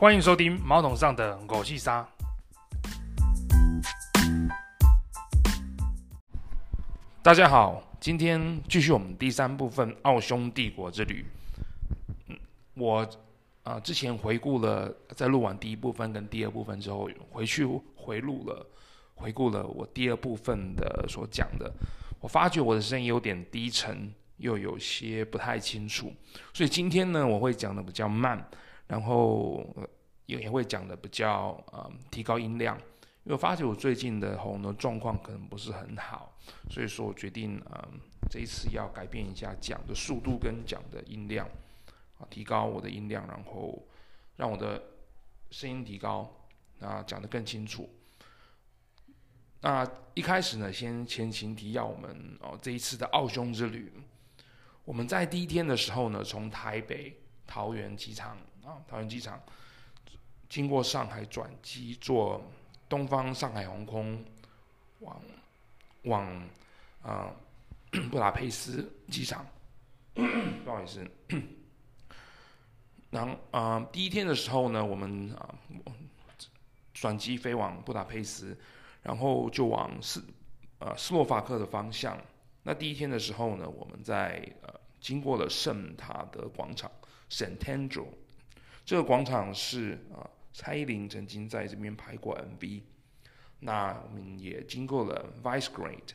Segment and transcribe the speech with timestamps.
[0.00, 2.08] 欢迎收听毛桶上的狗戏沙。
[7.22, 11.22] 大家好，今天继续我们第三部分《奥匈帝国之旅》。
[12.72, 13.06] 我
[13.62, 18.66] 啊、之前回顾了，在录完第一部分跟第二部分之后，回去回录了，
[19.16, 21.70] 回顾了我第二部分的所讲的。
[22.20, 26.10] 我发觉我的声音有点低沉，又有些不太清楚，
[26.54, 28.42] 所以今天呢，我会讲的比较慢，
[28.90, 29.64] 然后
[30.26, 32.76] 也也会讲的比较呃提高音量，
[33.22, 36.36] 因为我发觉我最近的喉咙状况可能不是很好，
[36.68, 41.48] 所以说我决定嗯、这一次要改变一下讲的速度跟讲的音量。
[42.28, 43.82] 提高我的音量，然后
[44.36, 44.82] 让我的
[45.50, 46.30] 声音提高，
[46.80, 47.88] 啊，讲得更清楚。
[49.62, 53.90] 那一开始呢，先前情提要，我们哦这一次的奥匈之旅，
[54.84, 57.16] 我们在第一天的时候呢，从台北
[57.46, 58.36] 桃园机场
[58.70, 59.42] 啊，桃园机场
[60.48, 62.40] 经过上海转机，坐
[62.88, 64.24] 东方上海航空
[65.00, 65.20] 往
[66.04, 66.48] 往
[67.02, 67.34] 啊
[68.10, 69.44] 布达佩斯机场，
[70.14, 71.04] 不好意思。
[73.10, 75.52] 然后啊、第一天的时候呢，我们啊
[76.94, 78.56] 转机飞往布达佩斯，
[79.02, 80.22] 然后就往斯
[80.78, 82.16] 呃斯洛伐克的方向。
[82.62, 86.88] 那第一天的时候呢，我们在呃经过了圣塔德广场
[87.30, 88.06] （Szentendre），
[88.84, 92.82] 这个广场是啊、蔡依林曾经在这边拍过 MV。
[93.60, 96.10] 那我们也经过了 Visegrad，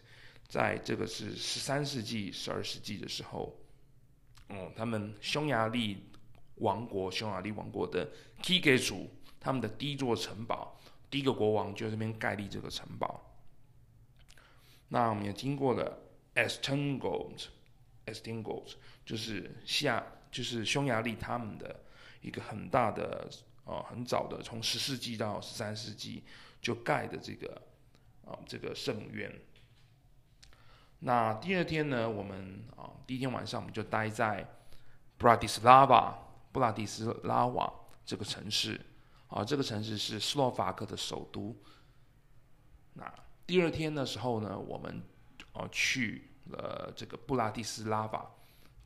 [0.48, 3.56] 在这个是十三世纪、十二世纪的时候，
[4.50, 6.04] 哦，他们匈牙利。
[6.60, 8.10] 王国匈牙利王国的
[8.42, 9.10] 基给族，
[9.42, 10.80] 他们的第一座城堡，
[11.10, 13.36] 第一个国王就这边盖立这个城堡。
[14.88, 16.00] 那我们也经过了
[16.36, 21.84] Esteghlse，Esteghlse 就是下就是匈牙利他们的
[22.22, 23.30] 一个很大的
[23.66, 26.24] 呃，很早的从十世纪到十三世纪
[26.62, 27.62] 就盖的这个
[28.26, 29.32] 啊、这个圣院。
[31.00, 34.48] 那第二天呢，我们啊、第一天晚上我们就待在
[35.18, 36.18] 布拉迪斯拉瓦。
[36.52, 37.70] 布拉迪斯拉瓦
[38.06, 38.80] 这个城市，
[39.28, 41.54] 啊，这个城市是斯洛伐克的首都。
[42.94, 43.14] 那
[43.46, 45.04] 第二天的时候呢，我们
[45.52, 48.32] 啊去了这个布拉迪斯拉瓦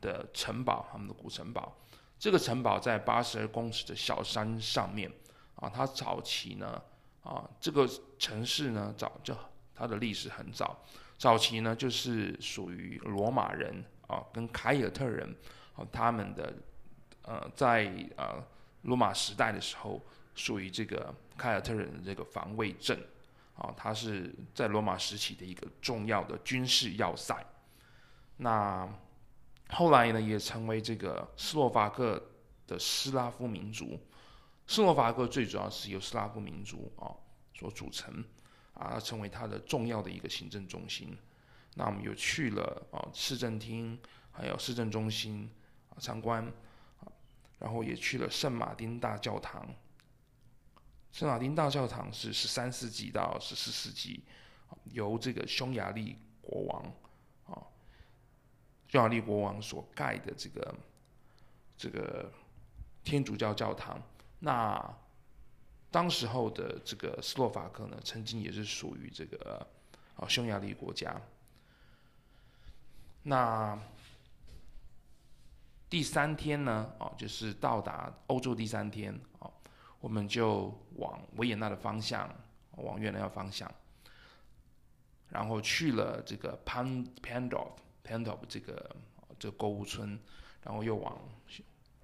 [0.00, 1.76] 的城堡，他们的古城堡。
[2.20, 5.10] 这个城堡在八十二公尺的小山上面，
[5.56, 6.80] 啊，它早期呢，
[7.24, 9.36] 啊，这个城市呢，早就
[9.74, 10.80] 它的历史很早，
[11.18, 15.34] 早期呢就是属于罗马人啊跟凯尔特人，
[15.74, 16.54] 啊，他们的。
[17.22, 18.42] 呃，在呃
[18.82, 20.00] 罗马时代的时候，
[20.34, 22.98] 属于这个凯尔特人的这个防卫阵，
[23.54, 27.36] 啊，它是在罗马时期的一个重要的军事要塞。
[28.38, 28.88] 那
[29.72, 32.22] 后来呢，也成为这个斯洛伐克
[32.66, 33.98] 的斯拉夫民族。
[34.66, 37.10] 斯洛伐克最主要是由斯拉夫民族啊
[37.54, 38.24] 所组成，
[38.74, 41.16] 啊，成为它的重要的一个行政中心。
[41.74, 43.98] 那我们又去了啊市政厅，
[44.30, 45.50] 还有市政中心
[45.90, 46.52] 啊参观。
[47.60, 49.68] 然后也去了圣马丁大教堂。
[51.12, 54.24] 圣马丁大教堂是十三世纪到十四世纪，
[54.84, 56.90] 由这个匈牙利国王，
[58.90, 60.74] 匈牙利国王所盖的这个
[61.76, 62.28] 这个
[63.04, 64.02] 天主教教堂。
[64.40, 64.96] 那
[65.92, 69.64] 当时候的这个斯洛伐克呢，曾经也是属于这个
[70.16, 71.14] 啊匈牙利国家。
[73.22, 73.78] 那
[75.88, 79.52] 第三天呢，哦，就是到达欧洲第三天，哦，
[80.00, 82.28] 我们就往维也纳的方向，
[82.72, 83.72] 往越南的方向，
[85.28, 87.70] 然后去了这个 Pan Pandorf
[88.04, 88.96] Pandorf 这个
[89.38, 90.18] 这个购物村，
[90.62, 91.18] 然后又往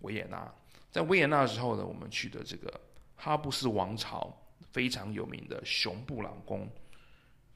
[0.00, 0.52] 维也纳。
[0.90, 2.80] 在维也纳的时候呢，我们去的这个
[3.16, 4.34] 哈布斯王朝
[4.72, 6.68] 非常有名的熊布朗宫，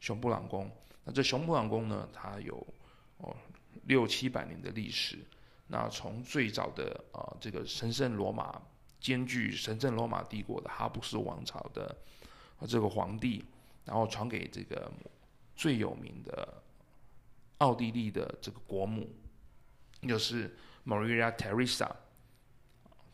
[0.01, 0.71] 熊布朗宫。
[1.05, 2.55] 那这熊布朗宫呢，它有
[3.19, 3.35] 哦
[3.85, 5.19] 六七百年的历史。
[5.67, 8.61] 那从最早的啊、这个神圣罗马
[8.99, 11.97] 兼具神圣罗马帝国的哈布斯王朝的、
[12.59, 13.45] 呃、这个皇帝，
[13.85, 14.91] 然后传给这个
[15.55, 16.63] 最有名的
[17.61, 19.09] 奥地利的这个国母，
[20.03, 20.55] 就是
[20.85, 21.91] Maria Teresa，。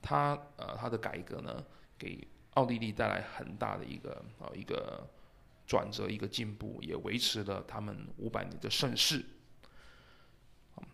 [0.01, 1.65] 她呃她的改革呢，
[1.99, 5.05] 给奥地利带来很大的一个、呃、一个
[5.67, 9.25] 转折，一个进步，也维持了他们五百年的盛世。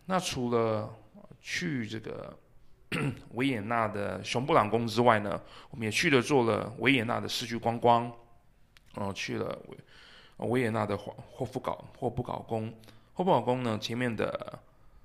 [0.06, 0.92] 那除了
[1.40, 2.36] 去这个
[3.34, 5.40] 维也纳的熊布朗宫之外呢，
[5.70, 8.10] 我们也去了做了维也纳的市区观光，
[8.94, 12.72] 哦、去了维维也纳的霍霍夫堡霍布堡宫。
[13.22, 14.58] 霍布堡宫呢，前面的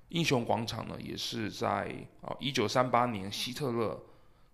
[0.10, 4.04] 英雄广场呢，也是在啊一九三八年希特勒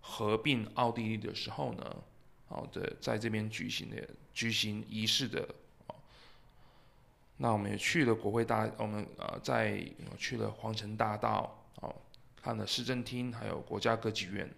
[0.01, 1.95] 合并奥地利的时候呢，
[2.49, 5.47] 好的，在这边举行的举行仪式的。
[7.37, 9.81] 那我们也去了国会大，我们呃在
[10.17, 11.95] 去了皇城大道哦，
[12.41, 14.53] 看了市政厅，还有国家歌剧院。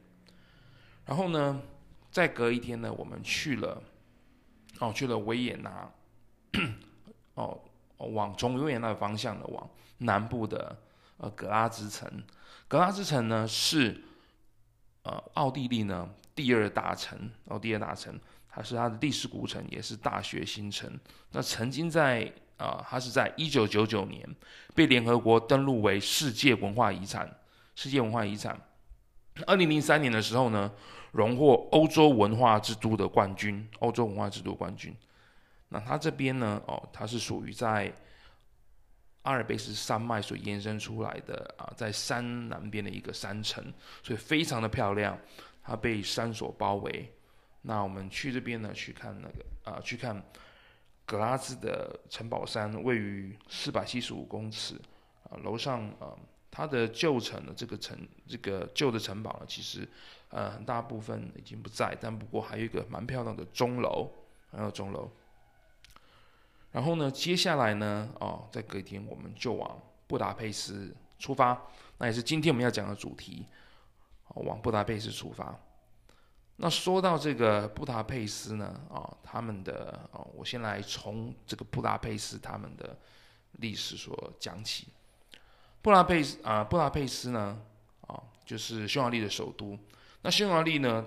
[1.06, 1.62] 然后呢，
[2.10, 3.84] 再隔一天呢，我们去了
[4.80, 5.94] 哦，去了维也纳，
[7.36, 7.62] 哦，
[7.98, 9.70] 往从维也纳方向的往
[10.00, 10.78] 南部的
[11.18, 12.10] 呃格拉兹城。
[12.68, 14.04] 格拉兹城呢是
[15.04, 18.20] 呃奥地利呢第二大城哦，第二大城，
[18.50, 20.92] 它是它的历史古城，也是大学新城。
[21.32, 24.28] 那曾经在啊，它是在一九九九年
[24.74, 27.30] 被联合国登录为世界文化遗产。
[27.78, 28.58] 世界文化遗产，
[29.46, 30.72] 二零零三年的时候呢，
[31.12, 33.68] 荣获欧洲文化之都的冠军。
[33.80, 34.96] 欧洲文化之都冠军。
[35.76, 37.94] 那它这边呢，哦，它是属于在
[39.24, 43.62] 阿尔卑斯山脉所延伸出来的啊，在山南边的一个山城，
[44.02, 45.20] 所以非常的漂亮。
[45.62, 47.12] 它被山所包围。
[47.64, 50.24] 那我们去这边呢，去看那个啊，去看。
[51.08, 54.74] 格拉兹的城堡山位于四百七十五公尺，
[55.30, 56.18] 啊，楼上啊，
[56.50, 57.96] 它的旧城的这个城，
[58.28, 59.88] 这个旧的城堡呢，其实
[60.30, 64.10] 呃很大部分已经不在，但不过还有一个蛮漂亮的钟楼，
[64.52, 65.08] 还有钟楼。
[66.76, 71.58] 然后呢，接下来呢，哦，再隔一天我们就往布达佩斯出发，
[72.00, 73.46] 那也是今天我们要讲的主题，
[74.34, 75.58] 往布达佩斯出发。
[76.58, 83.00] 那说到这个布达佩斯呢，啊、哦，他们的哦，我先来从这个布达佩斯他们的
[83.54, 84.90] 历史所讲起。
[85.82, 87.58] 布达佩斯啊，布达佩斯呢，
[88.02, 89.80] 啊、哦，就是匈牙利的首都。
[90.24, 91.06] 那匈牙利呢，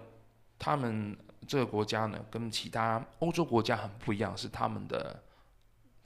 [0.58, 1.14] 他们
[1.46, 5.22] 这个国家呢，跟其他欧洲国家很不一样，是他们的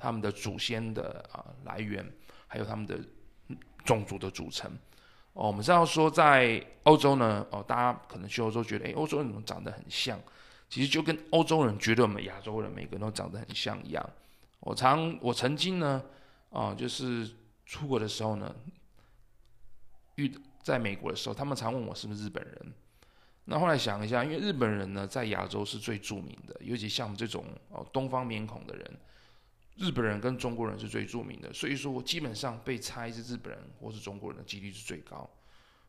[0.02, 2.04] 他们的祖先的啊来源，
[2.48, 2.98] 还有他们的
[3.84, 4.68] 种族的组成。
[5.32, 10.18] 哦，我们知道说在欧洲呢，哦，大家可能去欧洲觉得，哎，欧洲人怎么长得很像？
[10.68, 14.10] 其实就跟欧洲人觉得我们亚洲人每个人都长得很像一样。
[14.58, 16.02] 我常我曾经呢，
[16.50, 17.30] 啊，就是
[17.64, 18.52] 出国的时候呢，
[20.16, 20.34] 遇
[20.64, 22.72] 在美国的时候，他们常问我是不是日本人。
[23.44, 28.98] 那后来想一下，因为日本人呢在亚洲是最著名的，尤其像我们这种哦东方面孔的人。
[29.76, 35.28] 日本人跟中国人是最著名的，所以说我基本上被猜是日本人或是中国人的几率是最高。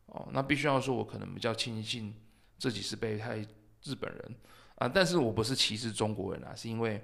[0.05, 2.13] 哦，那必须要说，我可能比较庆幸
[2.57, 3.37] 自己是被猜
[3.83, 4.35] 日本人
[4.75, 7.01] 啊，但是我不是歧视中国人啊，是因为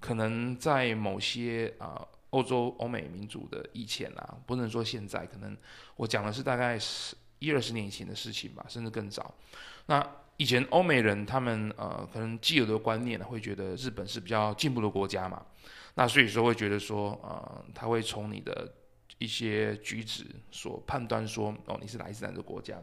[0.00, 5.56] 可能在某些啊欧洲欧美民族的以前啊，不能说现在，可能
[5.96, 9.34] 我讲的是大概十一二十年以前的事情吧，甚至更早。
[9.86, 10.04] 那
[10.40, 15.44] 以前欧美人他们呃可能既有的观念，会觉得日本是比较进步的国家嘛。
[15.96, 18.72] 那所以说会觉得说，呃，他会从你的
[19.18, 22.78] 一些举止所判断说，哦，你是来自哪个国家。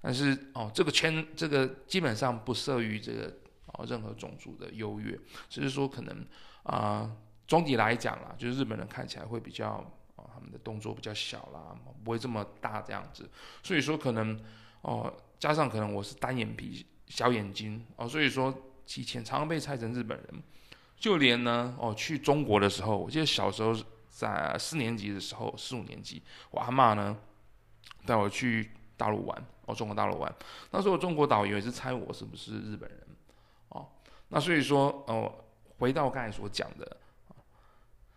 [0.00, 3.36] 但是哦，这个圈这个基本上不涉于这个
[3.72, 5.18] 哦任何种族的优越，
[5.48, 6.24] 只是说可能
[6.62, 7.10] 啊、
[7.48, 9.84] 总体来讲啦，就是日本人看起来会比较
[10.14, 11.74] 哦，他们的动作比较小啦，
[12.04, 13.28] 不会这么大这样子。
[13.64, 14.38] 所以说可能
[14.82, 18.54] 哦，加上可能我是单眼皮、小眼睛哦，所以说
[18.96, 20.42] 以前常常被猜成日本人。
[20.98, 23.76] 就连呢，哦，去中国的时候，我记得小时候
[24.08, 27.14] 在四年级的时候，四五年级，我阿嬷呢
[28.06, 30.34] 带我去大陆玩，哦，中国大陆玩。
[30.70, 33.06] 那时候中国导游也是猜我是不是日本人，
[33.68, 33.86] 哦，
[34.28, 35.44] 那所以说，哦，
[35.76, 36.96] 回到刚才所讲的，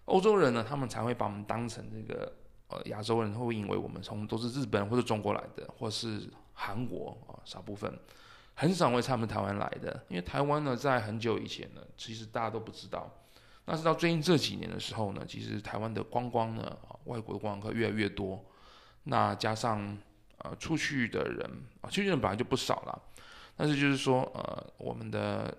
[0.05, 2.33] 欧洲人呢，他们才会把我们当成这个
[2.69, 7.97] 呃亚洲人，会以为我们从都是日本或者中国来的，或是韩国啊，少部分。
[8.53, 13.09] 很少会他们台湾来的，因为台湾呢，在很久以前呢，其实大家都不知道。
[13.63, 18.43] 那是到最近这几年的时候呢，其实台湾的观光呢，外国的观光客越来越多。
[19.03, 19.97] 那加上
[20.39, 21.49] 呃出去的人
[21.79, 23.01] 啊，出去的人本来就不少了。
[23.55, 25.57] 但是就是说，呃，我们的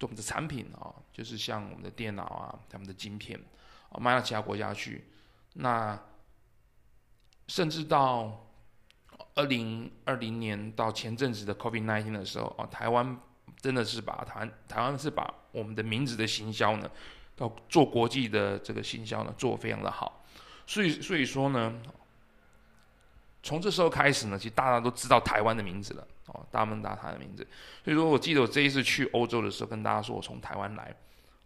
[0.00, 3.40] 我们的产品啊，就是像我们的电脑啊，他们的晶片
[3.88, 5.06] 啊，卖到其他国家去，
[5.54, 5.98] 那
[7.48, 8.46] 甚至到。
[9.34, 13.18] 二零二零年到前阵子的 COVID-19 的时候啊，台湾
[13.60, 16.90] 真的是把台湾台湾是把我们的名字的行销呢，
[17.34, 20.22] 到做国际的这个行销呢，做得非常的好。
[20.66, 21.72] 所以所以说呢，
[23.42, 27.46] 从这时候开始呢，其实大家都知道台湾的名字了哦，大门大台的名字。
[27.82, 30.94] 所以说我记得我这一次去欧洲的时候，跟大家说我从台湾来，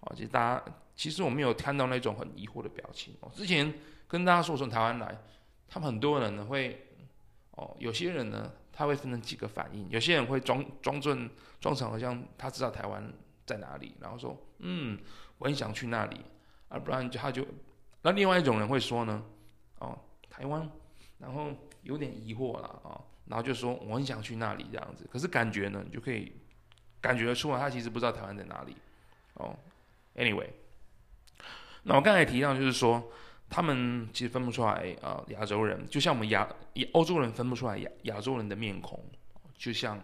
[0.01, 0.65] 哦，其实大家
[0.97, 3.31] 其实我没有看到那种很疑惑的表情哦。
[3.33, 3.73] 之前
[4.09, 5.17] 跟大家说我从台湾来，
[5.69, 6.83] 他们很多人呢会。
[7.57, 9.89] 哦，有些人呢，他会分成几个反应。
[9.91, 11.29] 有些人会装装正
[11.61, 13.13] 装成好像他知道台湾
[13.45, 14.99] 在哪里，然后说，嗯，
[15.39, 16.21] 我很想去那里，
[16.69, 17.47] 啊，不然就他就，
[18.03, 19.23] 那另外一种人会说呢，
[19.79, 19.99] 哦，
[20.31, 20.71] 台湾，
[21.19, 21.51] 然后
[21.83, 26.33] 有点疑惑了啊，然后就说我很想去那里这样子，可是感觉呢，你就可以
[27.01, 28.77] 感觉得出来，他其实不知道台湾在哪里。
[29.35, 29.57] 哦
[30.15, 30.49] ，anyway，
[31.83, 33.11] 那我刚才提到就是说，
[33.49, 36.49] 他们其实分不出来啊，亚洲人就像我们亚
[36.93, 39.03] 欧洲人分不出来亚亚洲人的面孔，
[39.57, 40.01] 就像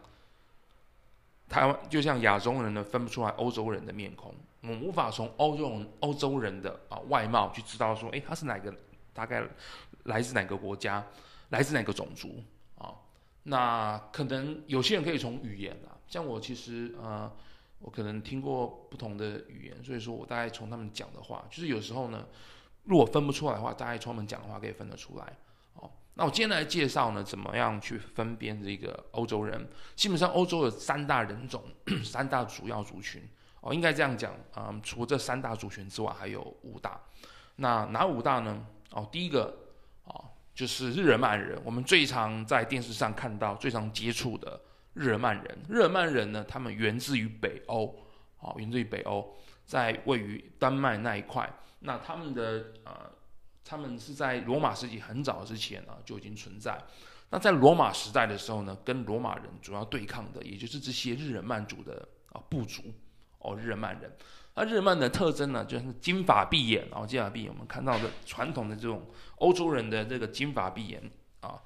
[1.49, 8.75] 台湾就像亚洲人呢分不出来欧洲人的面孔，我们无法从欧洲人欧洲人的啊外貌去知道说，哎，他是哪个，
[9.12, 9.42] 大概
[10.04, 11.04] 来自哪个国家，
[11.50, 12.42] 来自哪个种族
[12.78, 12.94] 啊？
[13.42, 17.30] 那可能有些人可以从语言啦，像我其实呃。
[17.84, 22.28] 我可能听过不同的语言，所以说我大概从他们讲的话，就是有时候呢，
[22.84, 25.36] 如果分不出来的话，大概从他们讲的话可以分得出来。
[25.74, 29.68] 哦，那我今天来介绍呢，怎么样去分辨这个欧洲人？
[29.94, 31.62] 基本上欧洲有三大人种，
[32.04, 33.22] 三大主要族群。
[33.60, 37.00] 哦，应该这样讲啊，嗯，除了这三大族群之外，还有五大。
[37.56, 38.66] 那哪五大呢？
[38.90, 39.56] 哦，第一个
[40.04, 44.60] 哦，就是日耳曼人，我们最常在电视上看到、最常接触的。
[44.94, 47.96] 日耳曼人，日耳曼人呢，他们源自于北欧，
[48.40, 49.34] 哦，源自于北欧，
[49.64, 51.48] 在位于丹麦那一块。
[51.82, 53.10] 那他们的呃，
[53.64, 56.76] 他们是在罗马时期很早之前呢就已经存在。
[57.30, 62.82] 那在罗马时代的时候呢，跟罗马人主要对抗的，也就是这些日耳曼族的啊部族，
[63.38, 64.10] 哦，日耳曼人。
[64.54, 71.10] 那日耳曼的特征呢，就是金发碧眼，然后金发碧眼，我们看到的传统的这种欧洲人的这个金发碧眼
[71.40, 71.60] 啊，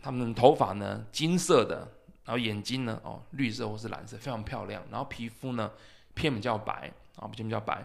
[0.00, 1.86] 他们的头发呢金色的。
[2.24, 4.80] 然后眼睛呢，哦，绿色或是蓝色，非常漂亮。
[4.92, 5.68] 然后皮肤呢，
[6.14, 7.84] 偏比较白，啊，偏比较白。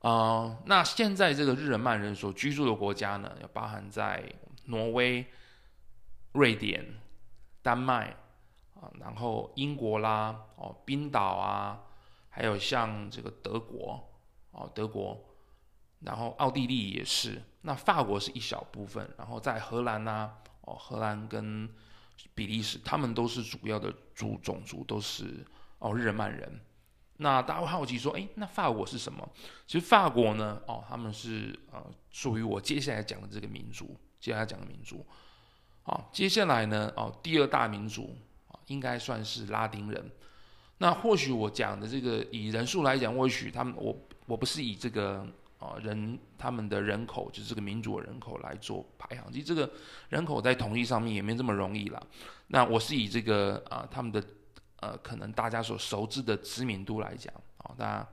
[0.00, 4.22] 啊、那现在这个日耳曼人所居住的国家呢，要包含在
[4.66, 5.26] 挪威、
[6.32, 6.84] 瑞典、
[7.62, 8.16] 丹麦
[8.74, 11.80] 啊，然后英国啦，哦，冰岛啊，
[12.28, 14.08] 还有像这个德国，
[14.52, 15.24] 哦，德国，
[16.00, 17.42] 然后奥地利也是。
[17.62, 21.68] 那法国是一小部分，然后在荷兰呐、哦，荷兰跟。
[22.34, 25.44] 比利时，他们都是主要的族种族，都是
[25.78, 26.60] 哦日耳曼人。
[27.18, 29.28] 那大家会好奇说，哎，那法国是什么？
[29.66, 35.04] 其实法国呢，哦，他们是呃属于我接下来讲的这个民族，接下来讲的民族。
[35.82, 38.16] 好、接下来呢，哦，第二大民族
[38.48, 40.10] 啊、应该算是拉丁人。
[40.78, 43.96] 那或许我讲的这个以人数来讲，或许他们我
[44.26, 45.26] 我不是以这个。
[45.58, 49.68] 啊，人他们的人口就是这个民族的人口来做排行，其实这个
[50.10, 52.00] 人口在统计上面也没这么容易啦。
[52.48, 54.22] 那我是以这个啊，他们的
[54.86, 58.08] 呃，可能大家所熟知的知名度来讲啊，那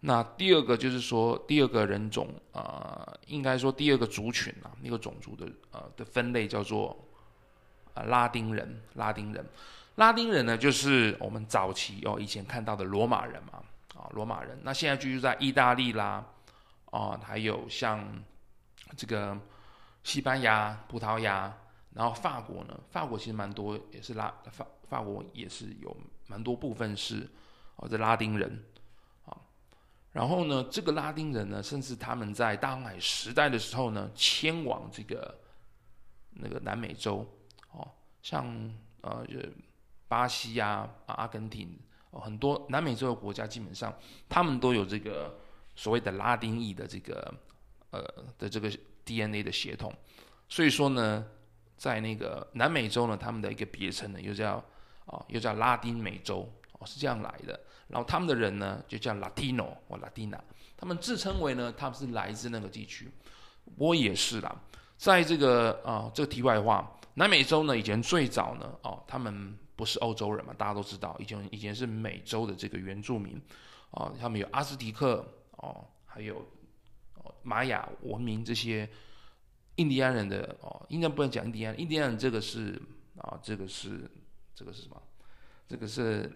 [0.00, 6.96] 那第二个就是说，第二个人种啊、呃，应该说第二个族群啊，那个种族的呃的分类叫做
[7.94, 9.46] 啊拉丁人，拉丁人，
[9.94, 13.62] 拉丁人呢，就是我们早期哦以前看到的罗马人嘛，
[13.94, 16.24] 啊罗马人，那现在居住在意大利啦。
[16.90, 18.02] 哦，还有像
[18.96, 19.38] 这个
[20.02, 21.54] 西班牙、葡萄牙，
[21.94, 22.80] 然后法国呢？
[22.90, 27.28] 法国其实蛮多，也是拉法法国也是有蛮多部分是
[27.76, 28.64] 哦，这拉丁人
[29.24, 29.36] 啊。
[30.12, 35.38] 然后呢，这个拉丁人呢，甚至他们在大航海时代的时候呢，迁往这个
[36.30, 37.26] 那个南美洲
[37.72, 37.90] 哦，
[38.22, 38.46] 像
[39.00, 39.26] 呃，
[40.08, 41.78] 巴西啊、阿根廷
[42.10, 43.92] 哦，很多南美洲的国家基本上
[44.28, 45.38] 他们都有这个。
[45.78, 47.32] 所谓的拉丁裔的这个
[47.90, 48.02] 呃
[48.36, 48.68] 的这个
[49.04, 49.94] DNA 的血统，
[50.48, 51.24] 所以说呢，
[51.78, 54.62] 在那个南美洲呢，他们的一个别称呢又叫啊、
[55.06, 57.58] 哦、又叫拉丁美洲哦，是这样来的。
[57.86, 60.38] 然后他们的人呢就叫 Latino 或 Latina，
[60.76, 63.10] 他们自称为呢他们是来自那个地区。
[63.76, 64.54] 我也是啦，
[64.98, 73.40] 在这个啊、这个题外话，南美洲呢以前最早呢哦他们不是欧洲人嘛，大家都知道，以前以前是美洲的这个原住民、
[73.92, 75.26] 哦，他们有阿兹提克。
[75.60, 76.40] 哦，还有，
[77.42, 78.88] 玛雅文明这些
[79.78, 82.80] 印第安人的哦，应该不能讲印第安，印第安人这个是
[83.16, 84.08] 啊，这个是
[84.54, 85.02] 这个是什么？
[85.66, 86.30] 这个是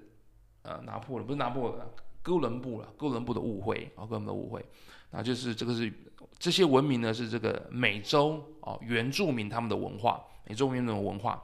[0.62, 1.86] 呃，拿破仑不是拿破仑，
[2.22, 4.64] 哥伦布了，哥伦布的误会啊，哥伦布的误会，
[5.10, 5.92] 那就是这个是
[6.38, 11.42] 这些文明呢是这个美洲哦原住民他们的文化，美洲原住民的文化，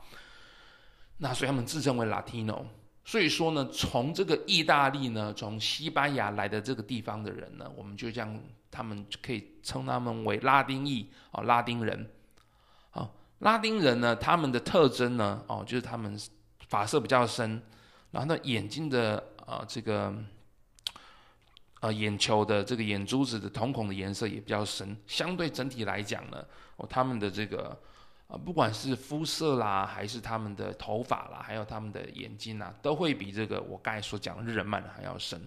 [1.17, 2.65] 那所以他们自称为 Latino。
[3.09, 8.39] 所以说呢，从这个意大利呢，从西班牙来的这个地方的人呢，我们就将
[8.71, 12.11] 他们可以称他们为拉丁裔啊，拉丁人。
[12.91, 16.21] 啊，拉丁人呢，他们的特征呢，哦，就是他们
[16.69, 17.63] 发色比较深，
[18.11, 20.15] 然后呢，眼睛的啊这个
[21.81, 26.45] 呃眼球的这个眼珠子的瞳孔的颜色也比较深，相对整体来讲呢，
[26.77, 27.75] 哦，他们的这个。
[28.29, 35.41] 啊，不管是肤色啦，还是他们的头发啦，还有他们的眼睛呐，都会比这个我刚才所讲的日耳曼还要深，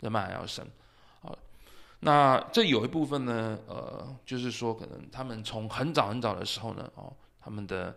[0.00, 0.66] 日耳曼还要深。
[1.20, 1.36] 好，
[2.00, 7.94] 那这有一部分呢，呃，就是说可能他们从很早很早的时候呢，哦，他们的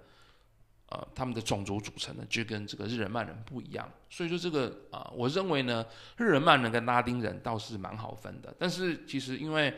[0.90, 3.90] 呃他们的种族组成呢，就跟这个日耳曼人不一样。
[4.10, 5.86] 所以说这个啊、我认为呢，
[6.18, 8.54] 日耳曼人跟拉丁人倒是蛮好分的。
[8.60, 9.74] 但是其实因为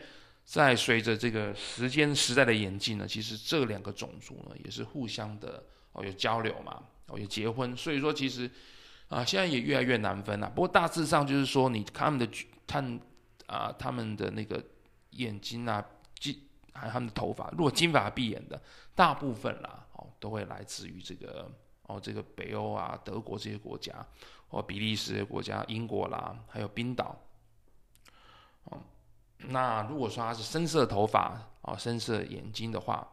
[0.48, 5.62] 在随着这个时间时代的演进呢，其实这两个种族呢也是互相的
[5.92, 7.76] 哦有交流嘛，哦有结婚。
[7.76, 8.50] 所以说其实
[9.08, 10.48] 啊、现在也越来越难分了。
[10.48, 12.26] 不过大致上就是说，你他们的
[12.66, 12.98] 看
[13.46, 14.64] 啊他们的那个
[15.10, 15.84] 眼睛啊。
[16.18, 16.36] 金
[16.72, 18.60] 还有他们的头发，如果金发碧眼的，
[18.94, 21.48] 大部分啦，哦，都会来自于这个
[21.82, 24.04] 哦，这个北欧啊，德国这些国家，
[24.48, 27.20] 或比利时这些国家，英国啦，还有冰岛。
[28.64, 28.82] 哦，
[29.46, 33.06] 那如果说他是深色头发哦，深色眼睛的话，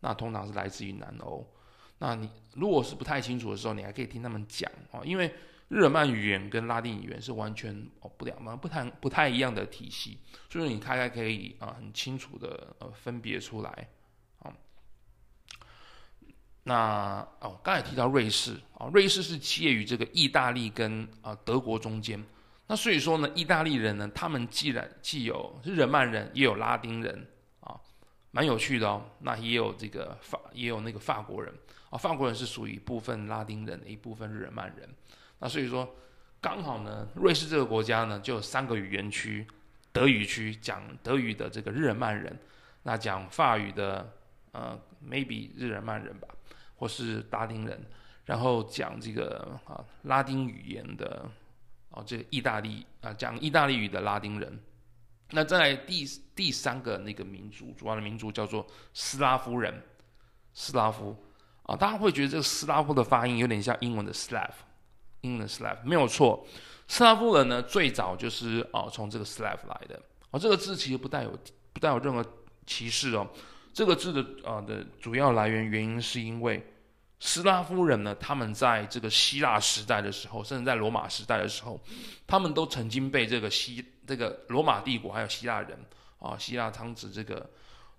[0.00, 1.46] 那通常是来自于南欧。
[1.98, 5.34] 那你如果是不太清楚的时候，你还可以听他们讲哦，因为。
[5.70, 10.16] 日耳曼语言跟拉丁语言是完全哦不两，不太不太一样的体系，
[10.48, 13.88] 所以你大概可以啊很清楚的呃分别出来
[14.38, 14.50] 啊。
[16.62, 22.24] 那哦刚才提到瑞士啊，瑞士是介于这个意大利跟啊德国中间，
[22.70, 27.26] 那所以说呢，意大利人呢，他们既然既有日耳曼人，也有拉丁人
[27.60, 27.74] 啊，
[28.30, 29.02] 蛮有趣的哦。
[29.20, 31.52] 那也有这个法，也有那个法国人
[31.88, 34.86] 啊，法国人是属于部分拉丁人的一部分日耳曼人。
[35.38, 35.96] 那所以说，
[36.42, 39.46] 刚好呢，瑞士这个国家呢，就有三个语言区：
[39.90, 42.38] 德语区讲德语的这个日耳曼人，
[42.82, 44.12] 那讲法语的
[44.52, 46.28] 呃，maybe 日耳曼人吧，
[46.76, 47.82] 或是拉丁人，
[48.26, 51.24] 然后讲这个啊拉丁语言的
[52.06, 54.58] 这个意大利啊讲意大利语的拉丁人。
[55.30, 59.74] 那在第第三个那个民族，主要的民族叫做斯拉夫人，
[60.54, 61.14] 斯拉夫
[61.64, 64.50] 啊，大家会觉得这个斯拉夫的发音有点像英文的 Slav。
[65.22, 66.46] 英文 Slav 没有错，
[66.86, 70.00] 斯拉夫人呢，最早就是啊从这个 Slav 来的
[70.30, 71.38] 哦，这个字其实不带有
[71.72, 72.24] 不带有任何
[72.64, 73.28] 歧视哦，
[73.74, 76.64] 这个字的啊的主要来源原因是因为
[77.20, 81.80] 斯拉夫人呢，他们在这个希腊时代的时候，甚至在罗马时代的时候，
[82.26, 85.78] 他们都曾经被这个希这个罗马帝国还有希腊人
[86.18, 87.48] 啊、希腊汤子这个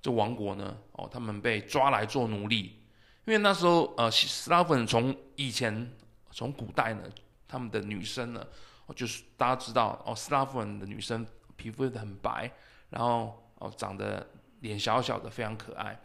[0.01, 2.77] 这王国呢哦，他们被抓来做奴隶，
[3.25, 5.91] 因为那时候呃斯拉夫人从以前。
[6.31, 7.01] 从古代呢，
[7.47, 8.47] 他们的女生呢，
[8.95, 12.49] 就是大家知道哦，斯拉夫人的女生皮肤很白，
[12.91, 14.25] 然后哦长得
[14.59, 15.99] 脸小小的，非常可爱，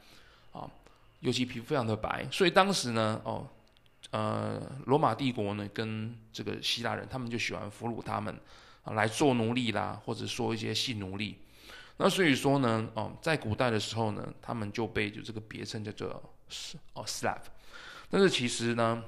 [1.25, 3.49] 尤其皮肤非常的白，所以当时呢，哦，
[4.11, 8.39] 呃，罗马帝国呢跟这个希腊人，他们就喜欢俘虏他们
[8.83, 11.39] 啊来做奴隶啦，或者说一些性奴隶。
[11.97, 16.23] 那所以说呢，哦，在古代的时候呢，他们就被就这个别称叫做
[16.93, 17.41] 哦 Slav，
[18.11, 19.03] 但是其实呢。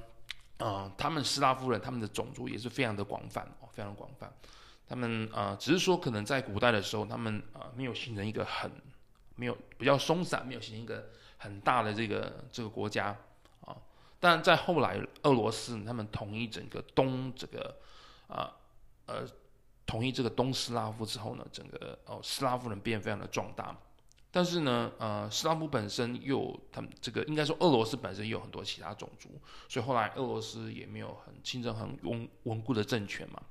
[0.59, 4.27] 啊、他们斯拉夫人，他们的种族也是非常的广泛哦，非常广泛。
[4.89, 8.71] 他们啊、只是说可能在古代的时候，他们啊、没有形成一个很
[9.35, 13.15] 没有比较松散，没有形成一个很大的这个这个国家
[13.61, 13.75] 啊、
[14.19, 17.77] 但在后来，俄罗斯他们统一整个东这个
[18.27, 18.51] 啊
[19.05, 19.25] 呃，
[19.85, 23.75] 统一这个东斯拉夫之后呢，整个哦斯拉夫人变得非常的壮大。
[24.29, 29.29] 但是呢，呃，斯拉夫本身又他们这个应该说俄罗斯本身也有很多其他种族，
[29.69, 33.41] 所以后来俄罗斯也没有很亲政很稳稳固的政权嘛。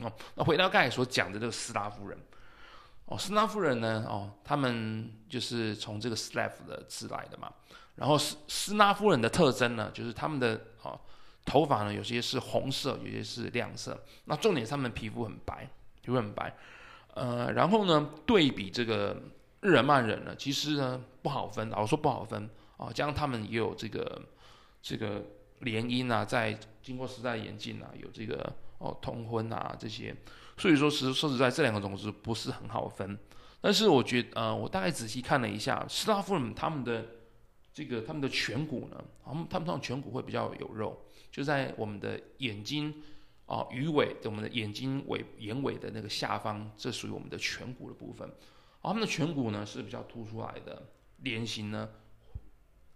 [0.00, 2.18] 哦，那回到刚才所讲的这个斯拉夫人，
[3.06, 7.52] 哦，斯拉夫人呢，哦，他们就是从这个 Slav 的字来的嘛。
[7.96, 11.00] 然后斯斯拉夫人的特征呢，就是他们的哦
[11.44, 14.04] 头发呢，有些是红色，有些是亮色。
[14.26, 15.68] 那重点是他们皮肤很白，
[16.02, 16.54] 皮肤很白。
[17.14, 19.16] 呃，然后呢，对比这个。
[19.62, 22.92] 日耳曼人呢，其实呢不好分，老实说不好分啊。
[22.92, 24.22] 加上他们也有这个
[24.80, 25.24] 这个
[25.60, 30.14] 联姻啊，在经过时代演进啊，有这个哦通婚啊这些，
[30.56, 33.18] 所以说实说实在这两个种族不是很好分。
[33.60, 37.04] 但是我觉得呃，我大概仔细看了一下，斯拉夫人他们的
[37.72, 42.94] 这个他们的颧骨呢，他们他们通常颧骨会比较有肉，就在我们的眼睛
[43.46, 48.28] 啊鱼尾，我们的眼睛尾眼尾的那个下方，这属于我们的颧骨的部分。
[48.82, 50.90] 而他们的颧骨呢是比较凸出来的，
[51.22, 51.88] 脸型呢，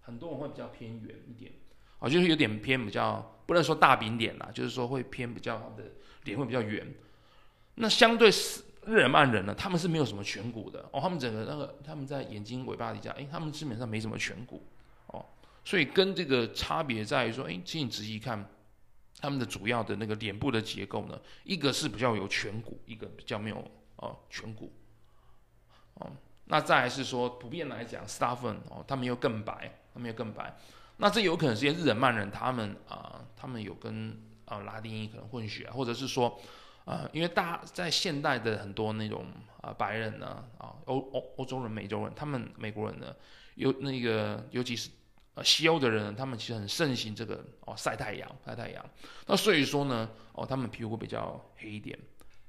[0.00, 1.52] 很多人会比较偏圆一点，
[1.98, 5.84] 啊，就是有点偏比较，不能说大饼脸啦，就是说会偏比较的
[6.24, 6.86] 脸会比较圆。
[7.80, 14.62] 那相对是日耳曼人呢，他们是没有什么颧骨的哦，他们整个那个他们在眼睛尾巴底下，哎，他们基本上没什么颧骨
[15.06, 15.24] 哦，
[15.64, 18.48] 所以跟这个差别在于说，哎，请你仔细看
[19.18, 24.72] 他们的主要的那个脸部的结构呢，一个是比较有颧骨，一个比较没有哦颧骨。
[25.94, 26.10] 哦，
[26.46, 30.56] 那再来是说，普遍来讲，斯拉夫人哦，他们又更白，他们又更白。
[30.96, 36.40] 那这有可能是些日耳曼人他们啊、他们有跟啊、拉丁裔可能混血，或者是说
[36.90, 39.24] 啊、因为大在现代的很多那种
[39.60, 43.14] 啊、白人呢啊欧欧欧洲人、美洲人，他们美国人呢
[43.54, 44.90] 有那个尤其是
[45.34, 48.84] 呃西欧的人，他们其实很盛行这个哦晒太阳晒太阳。
[49.26, 51.96] 那所以说呢，哦他们皮肤比较黑一点，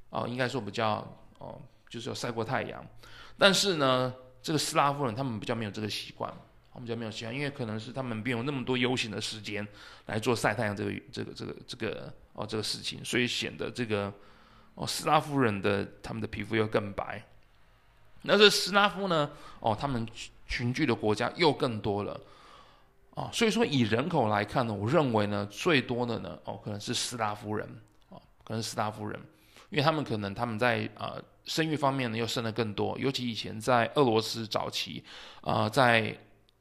[0.10, 2.84] 哦应该说比较哦就是要晒过太阳。
[3.38, 6.34] 但是呢，这个斯拉夫人他们比较没有这个习惯，
[6.73, 9.67] 他们比较没有习惯，因为可能是他们没有那么多悠闲的时间
[10.08, 14.12] 来做晒太阳这个这个这个这个哦这个事情，所以显得这个
[14.75, 17.23] 哦斯拉夫人的他们的皮肤又更白。
[18.23, 19.31] 那这斯拉夫呢？
[19.60, 20.07] 哦，他们
[20.47, 22.19] 群聚的国家又更多了，
[23.15, 27.67] 哦，所以说以人口来看呢，我认为呢，最多的呢，哦，可能是斯拉夫人，
[28.10, 29.19] 哦，可能是斯拉夫人，
[29.71, 35.03] 因为他们可能他们在呃生育方面呢又生得更多，尤其以前在俄罗斯早期，
[35.41, 36.15] 啊、在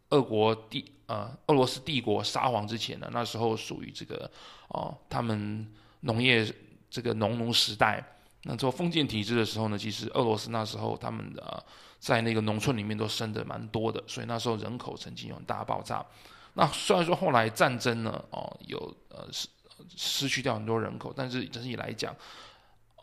[0.09, 4.31] 俄国帝呃俄罗斯帝国沙皇之前呢，那时候属于这个
[4.68, 5.70] 哦，他们
[6.01, 6.46] 农业
[6.90, 8.05] 这个农奴时代。
[8.44, 11.62] 那做封建体制的时候呢，其实俄罗斯那时候他们的
[11.98, 16.05] 在那个农村里面都生的蛮多的，所以那时候人口曾经有很大爆炸。
[16.55, 18.79] 那虽然说后来战争呢，哦，有
[19.11, 19.46] 呃失
[19.94, 22.16] 失去掉很多人口，但是整体来讲，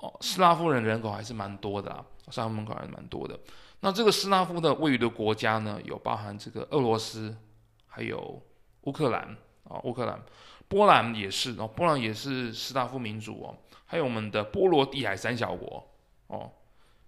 [0.02, 3.40] 哦，斯拉夫人人口还是蛮多的啦，斯拉夫人口还是蛮多的。
[3.82, 7.38] 那这个斯拉夫的位于的国家呢，有包含这个俄罗斯，
[7.86, 8.42] 还有
[8.82, 10.20] 乌克兰啊，乌克兰，
[10.68, 13.56] 波兰也是哦，波兰也是斯拉夫民族哦。
[13.90, 15.90] 还有我们的波罗的海三小国，
[16.28, 16.52] 哦，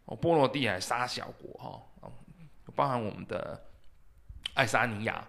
[0.06, 2.10] 哦，波罗的海三小国哈，哦，
[2.74, 3.62] 包含我们的
[4.54, 5.28] 爱沙尼亚，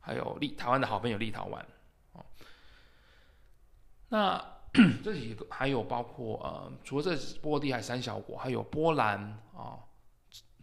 [0.00, 1.60] 还有立台湾的好朋友立陶宛，
[2.12, 2.24] 哦，
[4.10, 4.40] 那
[5.02, 9.18] 这几个还有包括呃，除了这波罗的海三小国，还有波兰
[9.52, 9.82] 啊，哦，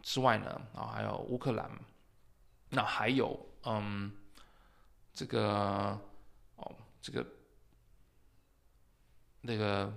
[0.01, 1.69] 之外呢，啊，还有乌克兰，
[2.69, 4.15] 那还有嗯，
[5.13, 5.99] 这个
[6.55, 7.25] 哦，这个
[9.41, 9.91] 那个。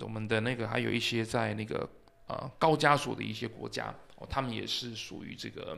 [0.00, 1.88] 我们的那个还有一些在那个
[2.26, 5.76] 呃高加索的一些国家哦，他们也是属于这个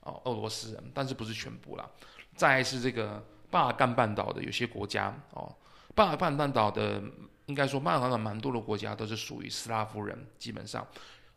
[0.00, 1.88] 哦俄罗斯人，但是不是全部啦。
[2.34, 5.54] 再是这个巴尔干半岛的有些国家哦，
[5.94, 7.02] 巴尔干半岛的
[7.46, 10.86] 应该说巴尔干岛蛮多的国家都是属于斯拉夫人，基本上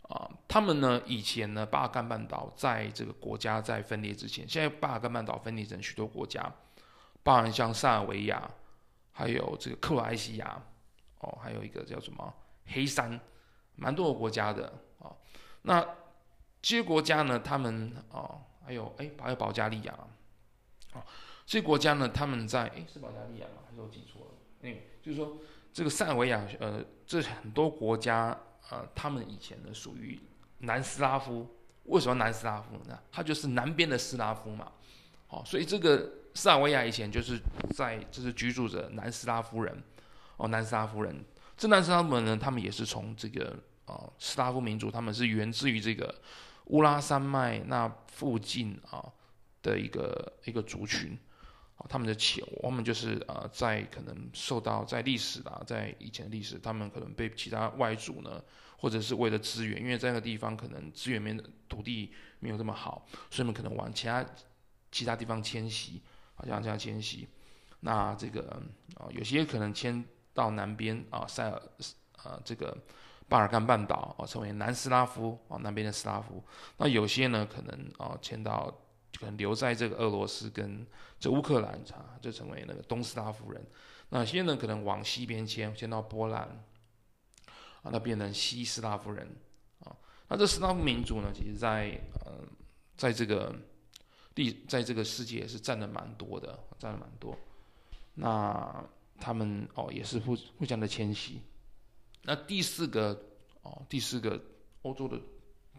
[0.09, 6.53] 啊、他们呢以前呢巴尔干半岛在这个国家在分裂之前，现在巴尔干半岛分裂成许多国家，
[7.23, 8.49] 包含像塞尔维亚，
[9.11, 10.61] 还有这个克罗埃西亚。
[11.23, 12.33] 哦，还有一个叫什么
[12.67, 13.19] 黑山，
[13.75, 14.67] 蛮多个国家的
[14.99, 15.17] 啊、哦。
[15.63, 15.81] 那
[16.61, 20.07] 这些国家呢，他们啊、哦，还有哎，还有保加利亚啊、
[20.93, 21.03] 哦，
[21.45, 23.63] 这些国家呢，他们在哎是保加利亚吗？
[23.67, 24.31] 还是我记错了？
[24.61, 25.37] 哎，就是说
[25.73, 28.37] 这个塞尔维亚呃，这很多国家
[28.69, 30.19] 呃，他们以前呢属于
[30.59, 31.47] 南斯拉夫。
[31.85, 32.97] 为什么南斯拉夫呢？
[33.11, 34.71] 它就是南边的斯拉夫嘛。
[35.27, 37.37] 哦，所以这个塞尔维亚以前就是
[37.75, 39.83] 在就是居住着南斯拉夫人。
[40.43, 41.23] 哦，南斯拉夫人，
[41.55, 46.13] 这南斯拉夫人呢，他们也是从这个啊、斯拉夫民族，他们是源自于这个
[46.65, 49.09] 乌拉山脉那附近啊
[49.61, 51.17] 的一个一个族群，
[51.77, 58.43] 啊、他们的起，我们就是啊、在可能受到在历史啊，在以前历史，他们可能被其他外族呢，
[58.75, 61.33] 或者是为了资源，因为在那个地方可能资源没
[61.69, 64.25] 土地没有这么好，所以他们可能往其他
[64.91, 66.01] 其他地方迁徙，
[66.35, 67.29] 好像这样迁徙，
[67.79, 68.61] 那这个
[68.95, 70.03] 啊、有些可能迁。
[70.33, 71.61] 到南边啊，塞尔
[72.23, 72.75] 啊，这个
[73.29, 76.43] 巴尔干半岛啊，成为南斯拉夫啊，南边的斯拉夫。
[76.77, 78.65] 那有些呢，可能啊，迁到
[79.19, 80.85] 可能留在这个俄罗斯跟
[81.19, 83.63] 这乌克兰啊，就成为那个东斯拉夫人。
[84.09, 86.41] 那些呢，可能往西边迁，迁到波兰
[87.81, 89.27] 啊，那变成西斯拉夫人
[89.79, 89.95] 啊。
[90.27, 92.39] 那这斯拉夫民族呢，其实在呃，
[92.97, 93.55] 在这个
[94.33, 97.37] 地，在这个世界是占的蛮多的，占的蛮多。
[98.15, 98.83] 那。
[99.19, 101.41] 他们哦也是互互相的迁徙。
[102.21, 103.19] 那第四个
[103.61, 104.41] 哦，第四个
[104.83, 105.19] 欧洲的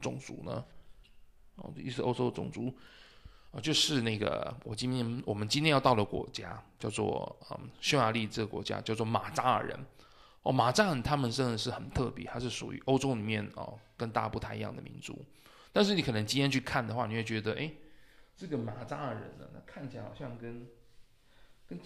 [0.01, 0.65] 种族呢？
[1.57, 2.75] 哦，第四欧洲的种族
[3.53, 9.79] 哦，就是那个我今天我们今天要到的国家叫做嗯匈牙利这个国家叫做马扎尔人。
[10.43, 15.25] 哦，马扎尔他们真的是很特别，他是属于欧洲里面哦跟大家不太一样的民族。
[15.73, 17.73] 但是你可能今天去看的话，你会觉得哎，
[18.37, 20.67] 这个马扎尔人呢，那看起来好像跟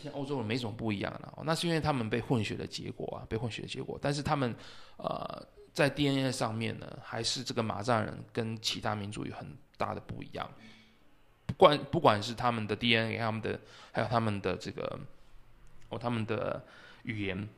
[0.02, 3.98] 跟欧洲人没什么不一样的哦，那是因为他们被混血的结果啊，被混血的结果。
[4.00, 4.54] 但是他们
[4.96, 10.50] 呃在 DNA 上面呢，还是这个马扎人跟其他民族有很大的不一样。
[11.46, 13.60] 不管不管是他们的 DNA，他们的
[13.92, 14.98] 还有他们的这个
[15.88, 16.64] 哦他们的
[17.04, 17.48] 语言。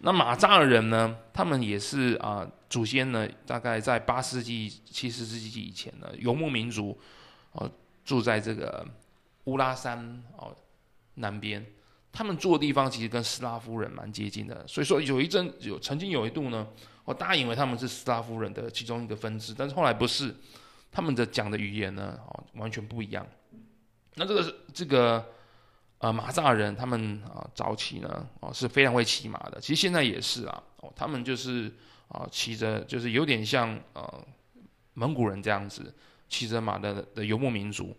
[0.00, 6.98] 那马扎尔人呢，他们也是啊、祖先呢大概在八世纪、七十世纪以前呢，游牧民族
[7.52, 7.70] 哦
[8.04, 8.86] 住在这个
[9.44, 10.56] 乌拉山哦。
[11.18, 11.64] 南边，
[12.10, 16.66] 他们住的地方其实跟斯拉夫人蛮接近的，所以说有一阵有曾经有一度呢，
[17.04, 20.34] 我答应为他们是斯拉夫人的其中一个分支，但是后来不是，
[20.90, 23.26] 他们的讲的语言呢，哦，完全不一样。
[24.14, 25.24] 那这个这个
[25.98, 31.72] 呃马扎人他们啊、早期呢哦是非常会骑马的，其实现在也是啊哦他们就是
[32.08, 34.26] 啊骑着就是有点像呃
[34.94, 35.94] 蒙古人这样子
[36.28, 37.96] 骑着马的的游牧民族，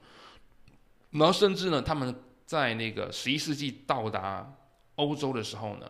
[1.11, 2.13] 然后甚至呢他们
[2.49, 4.51] 在那个十一世纪到达
[4.95, 5.87] 欧洲的时候呢。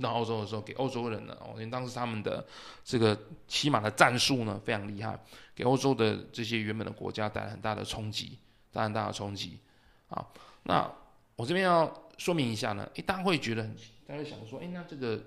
[0.00, 2.44] 到欧洲的时候，给欧洲人呢，因为当时他们的
[2.84, 5.16] 这个骑马的战术呢非常厉害，
[5.54, 8.36] 给欧洲的这些原本的国家带来很大的冲击，
[8.72, 9.60] 带来很大的冲击。
[10.08, 10.26] 啊，
[10.64, 10.92] 那
[11.36, 15.22] 我这边要说明一下呢，诶，大家会觉得很，大家会想说，诶，那这个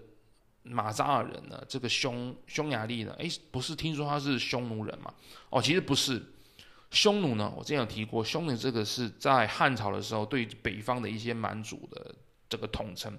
[0.63, 5.13] 马扎尔人呢，这个匈匈牙利呢，诶，不是听说他是匈奴人吗？
[5.50, 6.21] 哦，其实不是，
[6.91, 12.15] 匈奴呢，我之前有提过，匈奴这个是在汉朝的时候对北方的一些蛮族的
[12.47, 13.17] 这个统称。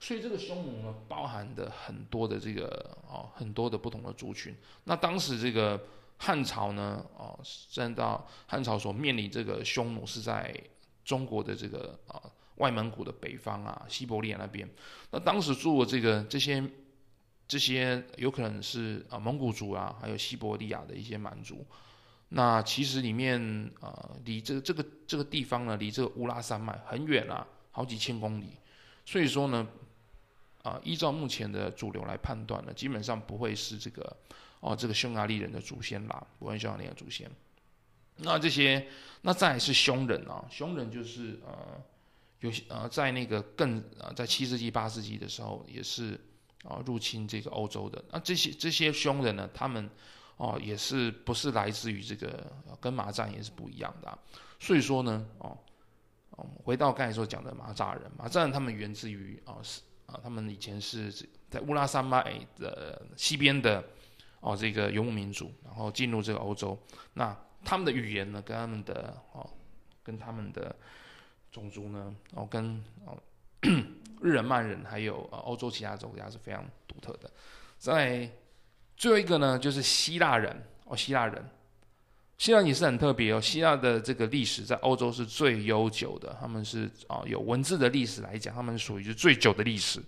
[0.00, 4.54] 所以这个匈奴呢，包含的很多的这个哦，很多的不同的族群。
[4.84, 5.80] 那当时这个
[6.18, 7.38] 汉朝呢，哦，
[7.70, 10.54] 真到汉朝所面临这个匈奴是在
[11.04, 12.20] 中国的这个啊
[12.56, 14.68] 外蒙古的北方啊，西伯利亚那边。
[15.12, 16.62] 那当时住的这个这些
[17.48, 21.64] 这些有可能是啊蒙古族啊，还有西伯利亚的一些蛮族。
[22.34, 23.40] 那其实里面
[23.80, 28.50] 啊，离这这个这个地方呢，离这个乌拉山脉很远啊，好几千公里。
[29.04, 29.66] 所以说呢。
[30.64, 34.16] 啊，依照目前的主流来判断呢，基本上不会是这个
[34.60, 37.30] 哦，这个匈牙利人的祖先啦，不会匈牙利的祖先。
[38.16, 38.88] 那这些，
[39.20, 41.78] 那再来是匈人啊，匈人就是呃，
[42.40, 46.18] 有些呃，在那个更呃，在七世纪八世纪的时候，也是
[46.62, 48.02] 啊入侵这个欧洲的。
[48.10, 49.90] 那这些这些匈人呢，他们
[50.36, 54.18] 哦也是不是来自于这个跟马赞也是不一样的啊。
[54.58, 55.58] 所以说呢，哦，
[56.64, 59.80] 回到刚才所讲的马扎人，马扎人他们源自于啊是。
[60.06, 61.10] 啊，他们以前是
[61.48, 63.82] 在乌拉山脉的西边的
[64.40, 66.78] 哦，这个游牧民族，然后进入这个欧洲。
[67.14, 69.48] 那他们的语言呢，跟他们的哦，
[70.02, 70.76] 跟他们的
[71.50, 73.18] 种族呢，哦，跟哦
[74.20, 77.30] 日耳曼人还有呃欧洲其他国家是非常独特的。
[77.78, 78.30] 在
[78.96, 81.50] 最后一个呢，就是希腊人哦，希腊人。
[82.36, 90.02] 希腊也是很特别哦，希腊的这个历史在欧洲是最悠久的，他们是啊、哦、有文字的历史来讲，他们属于是最久的历史。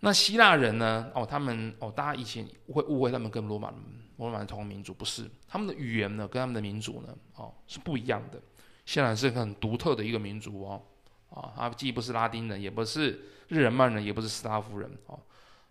[0.00, 1.10] 那希腊人呢？
[1.14, 3.72] 哦，他们哦，大家以前会误会他们跟罗马
[4.16, 8.40] 罗马同民族，不是，他们的语言呢跟他们的民族呢哦是不一样的。
[8.86, 10.82] 希腊是很独特的一个民族哦，
[11.28, 15.20] 啊、哦，他既不是拉丁人，也不是日耳曼人，也不是斯拉夫人哦，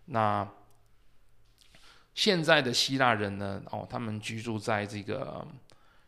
[0.04, 0.48] 那。
[2.14, 3.60] 现在的希腊人呢？
[3.70, 5.44] 哦，他们居住在这个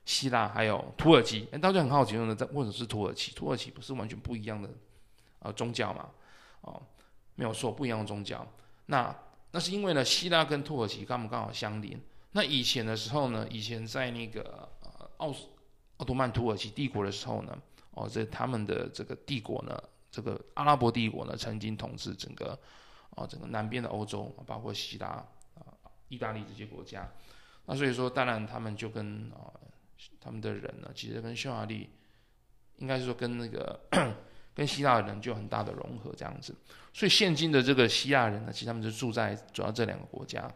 [0.05, 1.49] 希腊，还有土耳其。
[1.51, 3.33] 哎，大家很好奇，呢，在为什么是土耳其？
[3.33, 4.71] 土耳其不是完全不一样的
[5.41, 6.09] 呃宗教嘛？
[6.61, 6.81] 哦，
[7.35, 8.47] 没有错，不一样的宗教。
[8.87, 9.13] 那
[9.51, 12.01] 那是因为呢，希腊跟土耳其刚刚好相邻。
[12.31, 15.35] 那以前的时候呢，以前在那个呃奥
[15.97, 17.59] 奥图曼土耳其帝国的时候呢，
[17.91, 19.77] 哦，这他们的这个帝国呢，
[20.13, 22.57] 这个阿拉伯帝国呢，曾经统治整个、
[23.17, 25.27] 哦、整个南边的欧洲，包括希腊。
[26.09, 27.09] 意大利这些国家，
[27.67, 29.51] 那所以说，当然他们就跟啊、
[30.21, 31.89] 他们的人呢，其实跟匈牙利，
[32.77, 33.81] 应该是说跟那个
[34.55, 36.55] 跟希腊人就有很大的融合这样子。
[36.93, 40.51] 所以现今的这个希腊人呢，其实他们就住在主要这两个国家。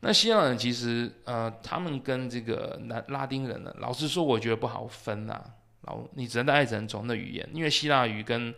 [0.00, 5.40] 那希腊人其实呃，他们跟这个南拉丁人呢，老实说，我觉得不好分呐。
[5.82, 8.54] 然后你只能大概只能从那语言，因为希腊语跟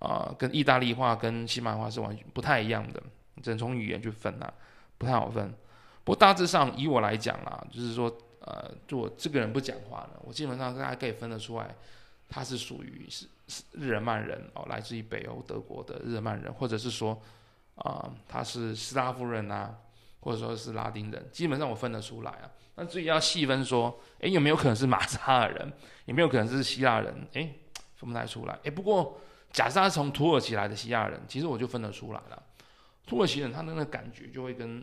[0.00, 3.02] 啊、跟意大利话跟西班牙话是完全不太一样的，
[3.42, 4.52] 只能从语言去分呐。
[4.98, 5.52] 不太好分，
[6.04, 11.74] 不过大致上以我来讲啦，就是说，呃，就我这个人不讲话呢，我基本上大家可以分得出来，
[12.28, 17.20] 他是属于是是日耳曼人哦，来自于北欧德国的日耳曼人，或者是说，
[17.76, 19.74] 啊、他是斯拉夫人啊，
[20.20, 22.50] 或者说是拉丁人，基本上我分得出来啊。
[22.76, 25.72] 那至于要细分说，诶，有没有可能是马扎尔人？
[26.06, 27.14] 有没有可能是希腊人？
[27.34, 27.60] 诶，
[27.96, 28.58] 分不太出来。
[28.64, 29.18] 诶，不过
[29.52, 32.42] 假设他从土耳其来的希腊人，其实我就分得出来了。
[33.06, 34.82] 土耳其人他的那个感觉就会跟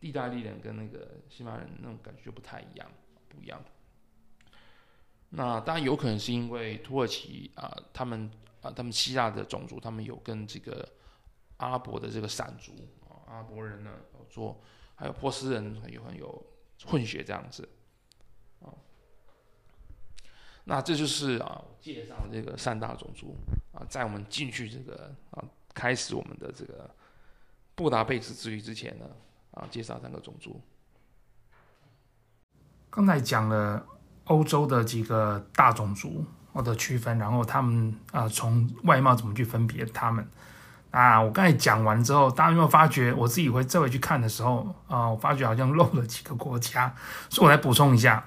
[0.00, 2.88] 意大利人跟那个西班牙人那种感觉就不太一样，
[3.28, 3.60] 不一样。
[5.30, 8.30] 那当然有可能是因为土耳其啊、他们
[8.62, 10.88] 啊、他们希腊的种族，他们有跟这个
[11.56, 12.72] 阿拉伯的这个闪族
[13.08, 14.62] 啊，阿拉伯人呢有做，
[14.94, 16.46] 还有波斯人有很有
[16.84, 17.68] 混血这样子
[18.60, 18.70] 啊。
[20.64, 23.34] 那这就是啊，介绍这个三大种族
[23.72, 25.42] 啊，在我们进去这个啊，
[25.74, 26.94] 开始我们的这个。
[27.76, 29.04] 布达佩斯之旅之前呢，
[29.52, 30.58] 啊，介绍三个种族。
[32.88, 33.84] 刚才讲了
[34.24, 40.26] 欧洲的几个大种族或者区分，然后他们啊，从外貌怎么去分别他们。
[40.90, 43.12] 啊，我刚才讲完之后，大家有没有发觉？
[43.12, 46.94] 我自己会再回去看的时候啊，我发觉好像漏了几个国家，
[47.28, 48.26] 所以我来补充一下。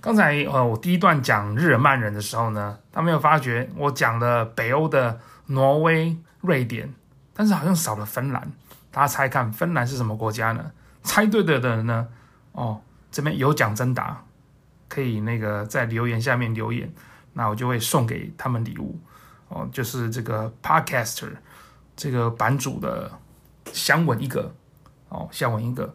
[0.00, 6.94] 刚才呃，我第一段讲日耳曼人的时候呢，他没有发觉我讲了北欧的挪威、瑞典，
[7.34, 8.50] 但是好像少了芬兰。
[8.90, 10.72] 大家猜看，芬兰是什么国家呢？
[11.02, 12.08] 猜对的的人呢，
[12.52, 14.24] 哦，这边有奖征答，
[14.88, 16.92] 可以那个在留言下面留言，
[17.32, 18.98] 那我就会送给他们礼物
[19.48, 21.30] 哦，就是这个 Podcaster
[21.96, 23.10] 这个版主的
[23.72, 24.52] 香吻一个
[25.08, 25.94] 哦，香吻一个。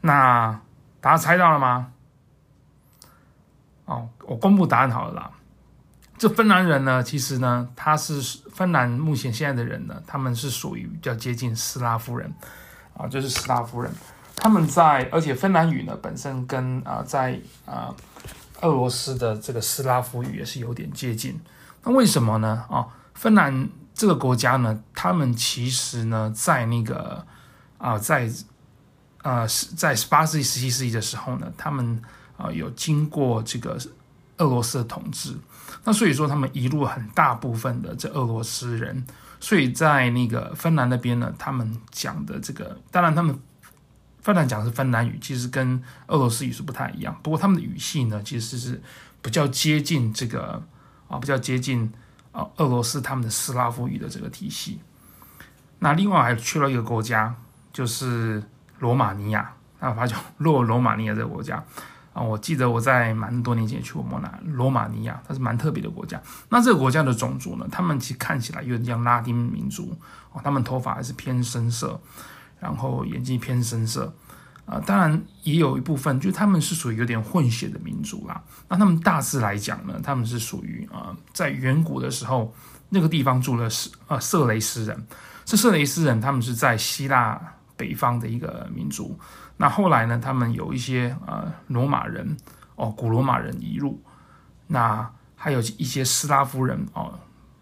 [0.00, 0.60] 那
[1.00, 1.92] 大家猜到了吗？
[3.84, 5.30] 哦，我公布答案好了啦。
[6.20, 8.20] 这芬兰人呢，其实呢，他是
[8.52, 12.30] 芬兰目前现在的人呢，他们是属于比较接近斯拉夫人
[12.94, 13.90] 啊，就是斯拉夫人。
[14.36, 17.94] 他们在，而且芬兰语呢，本身跟啊，在啊
[18.60, 21.40] 俄罗斯的这个斯拉夫语也是有点接近。
[21.84, 22.66] 那为什么呢？
[22.68, 27.24] 啊，芬兰这个国家呢，他们其实呢，在那个
[27.78, 28.30] 啊，在
[29.22, 32.02] 啊，在十八世纪、十七世纪的时候呢，他们。
[32.36, 33.76] 啊，有经过这个
[34.38, 35.36] 俄罗斯的统治，
[35.84, 39.04] 那所以说他们一路很大部分的这俄罗斯人，
[39.40, 43.38] 所以在那个芬兰那边呢，他们讲的这个，当然他们
[44.20, 48.80] 芬兰讲的是芬兰语，其实跟俄罗斯语是不太一样，不过他们的语系呢，其实是
[49.22, 50.62] 比较接近这个
[51.08, 51.90] 啊，比较接近
[52.32, 54.80] 啊俄罗斯他们的斯拉夫语的这个体系。
[55.78, 57.34] 那另外还去了一个国家，
[57.72, 58.42] 就是
[58.80, 61.64] 罗马尼亚，那发觉洛罗马尼亚这个国家。
[62.12, 66.20] 啊，我记得我在蛮多年前去过摩纳罗马尼亚，它是蛮特别的国家。
[66.48, 69.96] 那这个国家的种族呢，他们其实看起来有点像拉丁民族
[70.32, 72.00] 哦，他们头发还是偏深色，
[72.58, 74.12] 然后眼睛偏深色。
[74.66, 78.40] 啊、呃，当然也有一部分，就是他们是属于有点混血的民族啦。
[78.68, 82.52] 那他们大致来讲呢，他们是属于啊、在远古的时候，
[82.88, 85.06] 那个地方住了是呃色雷斯人。
[85.44, 87.40] 这色雷斯人他们是在希腊
[87.76, 89.18] 北方的一个民族。
[89.60, 92.34] 那后来呢，他们有一些呃罗马人
[92.76, 94.02] 哦，古罗马人移入，
[94.68, 97.12] 那还有一些斯拉夫人哦，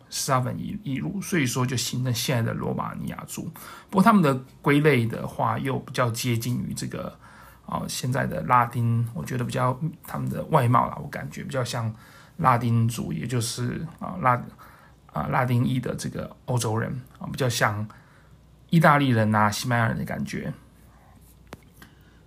[0.09, 3.51] 斯拉夫移移入，所以说就形成现在的罗马尼亚族。
[3.91, 4.33] 不过他们的
[4.63, 7.19] 归类的话，又比较接近于这个
[7.67, 11.93] 哦现在的拉丁，我觉得比较他们的外貌啦，我感觉比较像
[12.37, 14.41] 拉丁族，也就是啊拉
[15.13, 17.85] 啊拉丁裔的这个欧洲人啊，比较像
[18.71, 20.53] 意大利人呐、西班牙人的感觉。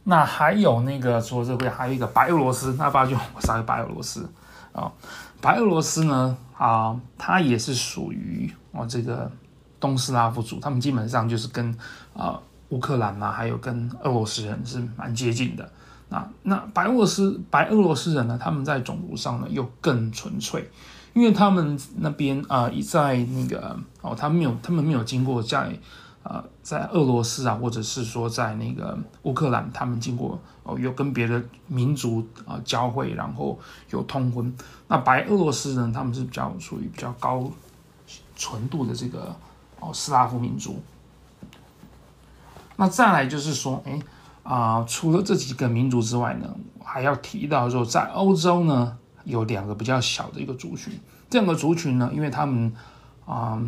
[0.04, 2.74] 那还有那个，除了这个，还有一个白俄罗斯。
[2.74, 4.28] 那爸就我杀个白俄罗斯
[4.74, 4.92] 啊，
[5.40, 9.32] 白俄罗斯呢啊，它也是属于哦这个
[9.80, 11.78] 东斯拉夫族，他们基本上就是跟
[12.16, 15.72] 啊乌克兰呐，还有跟俄罗斯人是蛮接近的。
[16.10, 20.68] 那那白俄罗斯白俄罗斯人呢，他们在种族上呢又更纯粹，
[21.14, 25.78] 因为他们那边啊一在那个哦，他没有他们没有经过在。
[26.24, 34.56] 呃，在俄罗斯啊，或者是说在那个乌克兰，他们经过哦，有跟别的民族啊、交汇，然后有通婚。
[34.88, 37.50] 那白俄罗斯人他们是比较属于比较高
[38.36, 39.36] 纯度的这个
[39.80, 40.80] 哦斯拉夫民族。
[42.76, 44.00] 那再来就是说，哎
[44.44, 50.94] 啊、除了这几个民族之外呢，还要提到说，在欧洲呢有两个比较小的一个族群。
[51.32, 52.72] 这两个族群呢，因为他们
[53.26, 53.60] 啊。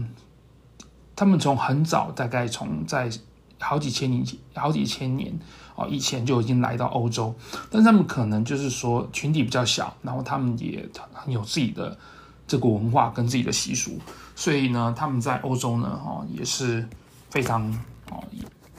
[1.24, 3.10] 他们从很早，大概从在
[3.58, 5.34] 好几千年前、好几千年
[5.74, 7.34] 哦以前就已经来到欧洲，
[7.72, 11.98] 但他们可能就是说群体比较小，然后他们也很有自己的
[12.46, 13.98] 这个文化跟自己的习俗，
[14.36, 16.86] 所以呢，他们在欧洲呢，哦也是
[17.30, 17.72] 非常
[18.12, 18.22] 哦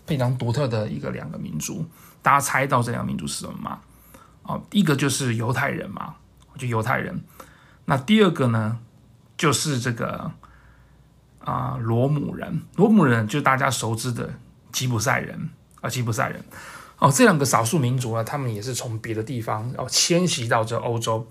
[0.04, 1.82] 非常独特的一个两个民族。
[2.20, 3.80] 大家猜到这两个民族是什么吗？
[4.42, 6.14] 哦，一个就是犹太人嘛，
[6.58, 7.18] 就犹太人。
[7.86, 8.78] 那第二个呢，
[9.38, 10.30] 就是这个。
[11.44, 14.30] 啊，罗姆人，罗姆人就是大家熟知的
[14.72, 15.50] 吉普赛人
[15.82, 16.42] 啊，吉普赛人
[16.98, 21.26] 哦，这两个少数民族呢，他们也是从别的地方哦迁徙到这欧洲。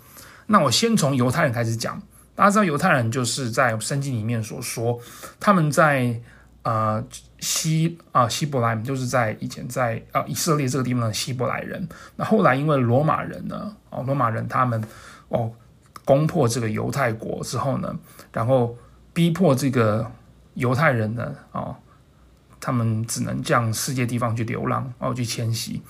[0.45, 1.99] 那我先从犹太人开始讲，
[2.35, 4.99] 大家知道犹太人就是在圣经里面所说，
[5.39, 6.21] 他们在
[6.61, 7.03] 呃
[7.39, 11.89] 希啊希伯来，就是在以前在啊以色列这个地方的希伯来人。
[12.17, 14.83] 那后来因为罗马人呢，哦罗马人他们
[15.29, 15.51] 哦
[16.05, 17.97] 攻破这个犹太国之后呢，
[18.31, 18.77] 然后。
[19.13, 20.11] 逼迫这个
[20.55, 21.75] 犹太人呢，哦，
[22.59, 25.81] 他们只能向世界地方去流浪，哦，去迁徙。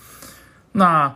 [0.74, 1.16] 那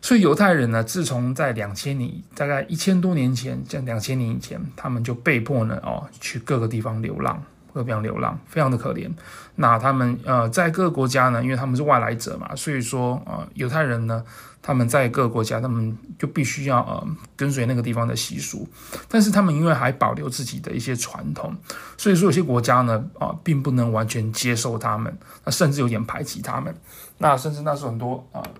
[0.00, 7.42] 所以犹太人呢，自从在两千年，大概一千多年前，像两千年以前，他们就被迫呢，哦，去各个地方流浪，
[7.74, 9.10] 各个地方流浪，非常的可怜。
[9.56, 14.24] 那他们呃，在各个国家呢，因为他们是外来者嘛，所以说呃，犹太人呢。
[14.60, 17.06] 他们在各个国家，他们就必须要呃
[17.36, 18.68] 跟随那个地方的习俗，
[19.08, 21.56] 但是他们因为还保留自己的一些传统，
[21.96, 26.74] 所以说有些国家呢啊、呃，并不能完全接受他们，那甚至有点排挤他们。
[27.18, 28.50] 那甚至那时候很多啊、呃，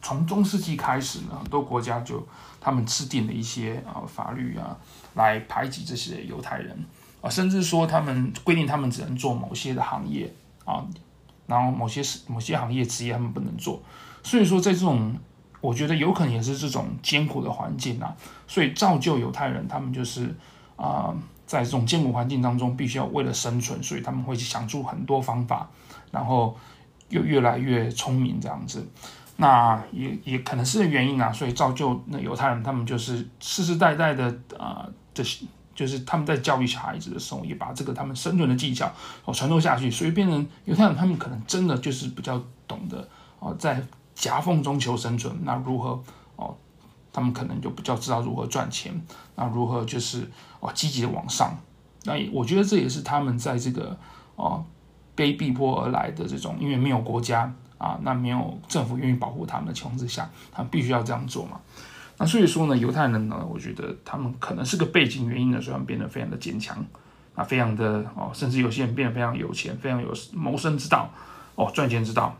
[0.00, 2.26] 从中世纪开始呢，很多国家就
[2.60, 4.76] 他们制定了一些啊法律啊，
[5.14, 6.84] 来排挤这些犹太人
[7.20, 10.32] 啊，甚至说他们规定他们只能做某些的行业
[10.64, 10.82] 啊，
[11.46, 13.82] 然后某些某些行业职业他们不能做。
[14.22, 15.16] 所以说，在这种
[15.60, 18.16] 我觉得有可能也是这种艰苦的环境啊，
[18.46, 20.34] 所以造就犹太人他们就是
[20.76, 21.14] 啊，
[21.46, 25.68] 在这种艰苦环境当中，必须要为了生存，所以他们会想出很多方法，
[26.10, 26.56] 然后
[27.08, 28.86] 又越来越聪明这样子。
[29.36, 35.44] 那也也可能是原因啊，所以造就那犹太人他们就是世世代代的啊，这些
[35.74, 38.90] 就是他们在教育小孩子的时候，也把这个他们生存的技巧
[39.24, 43.06] 哦传授下去，所以变成犹太人他们可能真的就是比较懂得
[43.40, 43.82] 哦在。
[44.20, 45.98] 夹缝中求生存，那如何
[46.36, 46.54] 哦？
[47.10, 48.92] 他们可能就比较知道如何赚钱，
[49.34, 51.56] 那如何就是哦积极的往上。
[52.04, 53.98] 那我觉得这也是他们在这个
[54.36, 54.62] 哦
[55.14, 61.58] 被逼迫而来的这种，因为没有国家啊，那没有政府愿意保护他们的情况之下，他们必须要这样做嘛。
[62.18, 66.76] 那所以说呢，犹太人呢，我觉得他们可能是个背景原因呢，所以他们变得非常的坚强
[67.34, 71.10] 啊，非常的哦，甚至有些人变得非常有钱，非常有谋生之道
[71.54, 72.36] 哦，赚钱之道。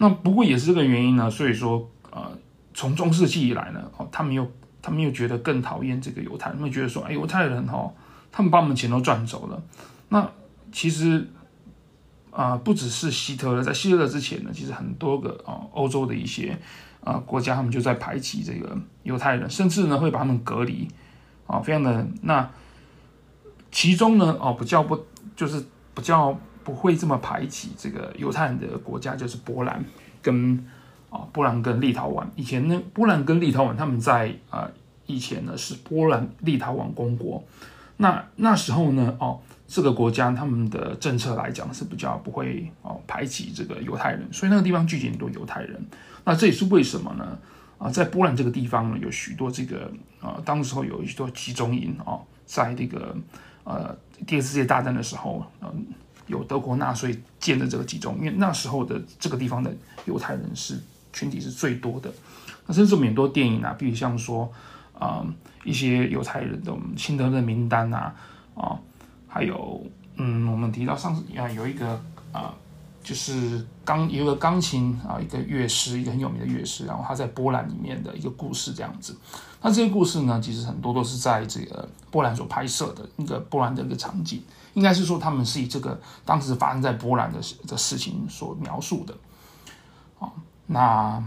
[0.00, 2.30] 那不过也是这个原因呢，所以说，呃，
[2.72, 4.48] 从中世纪以来呢，哦，他们又
[4.80, 7.92] 他们又觉得更讨厌这个犹太人，他们觉得说，哎，犹太人、哦，
[8.30, 9.60] 他们把我们钱都赚走了。
[10.08, 10.30] 那
[10.70, 11.28] 其实
[12.30, 16.56] 啊、不只是希特勒，在希特勒之前呢，其实很多个啊、欧洲的一些
[17.02, 20.86] 啊、国家，他们就在排挤这个犹太人，甚至呢会把他们隔离
[21.48, 22.48] 啊、非常的那
[23.72, 26.38] 其中呢，哦，不叫不就是比较。
[26.68, 29.82] 不会这么排挤这个犹太人的国家，就是波兰
[30.20, 30.62] 跟
[31.08, 32.26] 啊波兰跟立陶宛。
[32.36, 34.68] 以前呢，波兰跟立陶宛他们在啊
[35.06, 37.42] 以前呢是波兰立陶宛公国。
[37.96, 45.82] 那那时候呢，哦这个国家他们的政策来讲是比较不会哦排挤这个犹太人，所以那个地方聚集很多犹太人。
[46.26, 47.38] 那这也是为什么呢？
[47.78, 49.90] 啊，在波兰这个地方呢，有许多这个
[50.20, 53.16] 啊当时候有许多集中营啊，在这个
[53.64, 53.96] 呃
[54.26, 55.86] 第二次世界大战的时候，嗯。
[56.28, 59.74] 有德国纳粹建的这个集中，因为那时候的这个地方的
[60.04, 60.78] 犹太人是
[61.12, 62.12] 群体是最多的。
[62.66, 64.50] 那甚至我们很多电影啊，比如像说
[64.98, 65.24] 啊、
[65.64, 68.14] 一些犹太人的辛德勒名单啊
[68.54, 68.78] 啊，
[69.28, 72.00] 还有嗯我们提到上次啊有一个
[72.32, 72.52] 啊
[73.02, 79.16] 就是钢有一个钢琴啊一个乐师一个很有名的乐师，然后他在波兰里面的一个故事这样子。
[79.62, 84.42] 那这些故事呢，其实很多都是在这个波兰所拍摄的一个波兰的一个场景。
[84.78, 89.12] 应该是说，他们是以这个当时发生在波兰的的事情所描述的，
[90.20, 90.30] 啊，
[90.66, 91.20] 那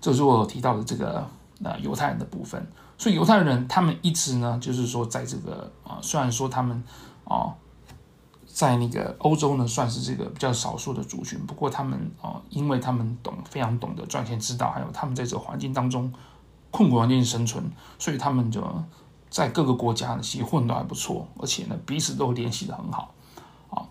[0.00, 1.28] 这是我提到的这个
[1.62, 2.66] 呃犹太人的部分。
[2.96, 6.82] 所以犹太人他们一直呢，就是说在这个啊，虽然说他们
[7.24, 7.52] 啊
[8.46, 16.10] 在那个欧洲呢算是这个比较少数的族群，不过他们啊，因为他们懂非常懂得赚钱之道，还有他们在这个环境当中
[16.70, 18.64] 困苦环境生存，所以他们就。
[19.30, 23.14] 在各个国家呢，其实混得还不错，而且呢，彼此都联系的很好，
[23.70, 23.86] 啊。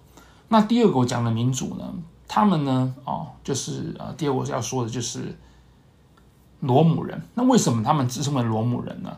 [0.49, 1.93] 那第二个我讲的民主呢，
[2.27, 5.39] 他们呢，啊，就是呃，第二个我要说的就是
[6.59, 7.23] 罗姆人。
[7.35, 9.17] 那为什么他们自称为罗姆人呢？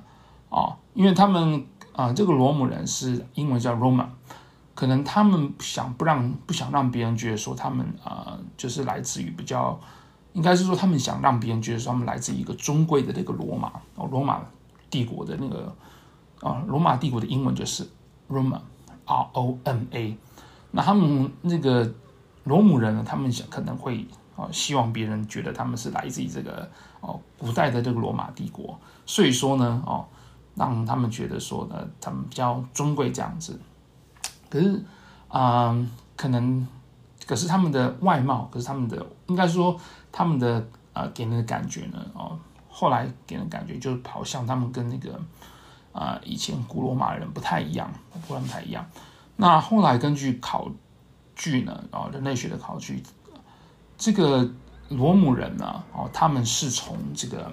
[0.51, 4.05] 啊，因为他们啊，这个罗姆人是英文叫 Roma，
[4.75, 9.79] 可能他们想不让不想让别人觉得说他们啊，就是来自于比较，
[10.33, 14.39] 应该是说他们想让别人觉得说他们来自一个尊贵的那个罗马哦，罗马
[14.91, 15.75] 帝国的那个。
[16.41, 17.87] 啊，罗马帝国的英文就是
[18.29, 20.17] Roma，R-O-M-A。
[20.71, 21.93] 那他们那个
[22.45, 26.67] 罗姆人呢，他们想可能会啊，希望别人觉得他们是来自于这个
[27.01, 30.05] 哦古代的这个罗马帝国，所以说呢，哦，
[30.55, 33.59] 让他们觉得说呢，他们比较尊贵这样子。
[34.49, 34.83] 可是
[35.27, 36.67] 啊、可能
[37.27, 39.79] 可是他们的外貌，可是他们的应该说
[40.11, 42.39] 他们的啊、给人的感觉呢，哦，
[42.69, 45.19] 后来给人感觉就是好像他们跟那个。
[45.93, 47.91] 啊、以前古罗马人不太一样，
[48.27, 48.89] 不太一样。
[49.35, 50.71] 那后来根据考
[51.35, 53.01] 据呢，啊、哦，人类学的考据，
[53.97, 54.49] 这个
[54.89, 57.51] 罗姆人呢，哦，他们是从这个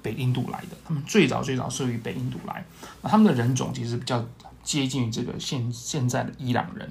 [0.00, 2.64] 北印度来的，他们最早最早是于北印度来。
[3.02, 4.24] 那他们的人种其实比较
[4.62, 6.88] 接近于这个现现在的伊朗人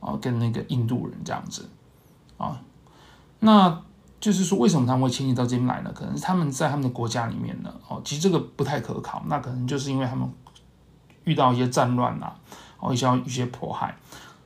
[0.00, 1.68] 啊、哦，跟那个印度人这样子
[2.36, 2.60] 啊、
[3.38, 3.82] 那
[4.22, 5.90] 就是说，为什么他们会迁徙到这边来呢？
[5.92, 9.20] 可能是他们在他们的国家里面呢，哦，其实这个不太可靠。
[9.26, 10.32] 那可能就是因为他们
[11.24, 12.38] 遇到一些战乱啊，
[12.78, 13.98] 哦，一些一些迫害，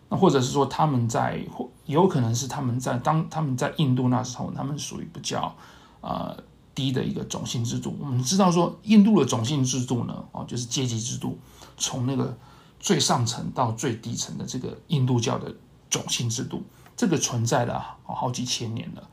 [0.09, 5.55] 那或者是说他们在，或有可能是他们在当他们在印度那时候，他们属于比较
[6.01, 6.35] 呃
[6.75, 7.95] 低的一个种姓制度。
[8.01, 11.39] 我们知道说，印度的种姓制度呢，哦，就是阶级制度，
[11.77, 12.35] 从那个
[12.81, 15.55] 最上层到最底层的这个印度教的
[15.91, 16.63] 种姓制度，
[16.97, 19.07] 这个存在了好几千年了。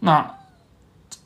[0.00, 0.34] 那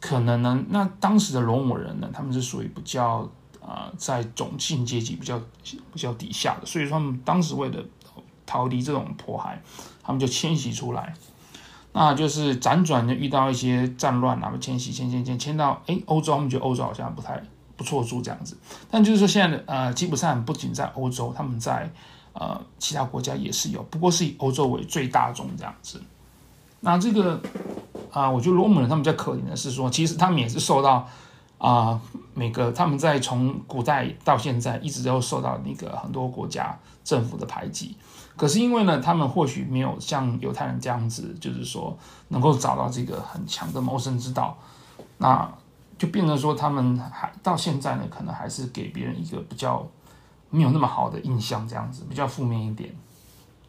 [0.01, 3.29] 可能呢，那当时的罗姆人呢，他们是属于比较
[3.61, 7.83] 啊、呃，在种姓阶级比较比较底下的，所以说他们当时为了
[8.47, 9.63] 逃离这种迫害，
[10.03, 11.15] 他们就迁徙出来。
[11.93, 17.43] 那就是辗转就遇到一些战乱啊，迁徙迁迁迁迁到哎欧洲，他们觉得欧洲好像不太
[17.77, 18.57] 不错住这样子。
[18.89, 21.93] 但就是说现在的呃吉普赛不仅在欧洲，他们在
[22.33, 26.01] 呃其他国家也是有，不过是以欧洲为最大宗这样子。
[26.79, 27.41] 那这个
[28.13, 31.07] 啊、我觉得罗姆人他们比较可怜的是说，其实他们也是受到
[31.59, 32.01] 啊、
[32.35, 37.97] 每个他们在从古代到现在一直都受到那个很多国家政府的排挤。
[38.37, 41.95] 可是因为呢，他们或许没有像犹太人这样子，就是说
[42.29, 44.57] 能够找到这个很强的谋生之道，
[45.19, 45.47] 那
[45.99, 49.87] 就变成说他们还到现在呢，可能还是给别人一个比较
[50.49, 52.91] 没有那么好的印象，这样子比较负面一点。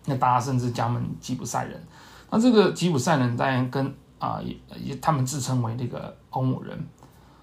[0.06, 1.84] 那大家甚至加盟吉普赛人。
[2.30, 6.78] 那这个吉普赛人当然跟啊也也他们自称为那个欧姆人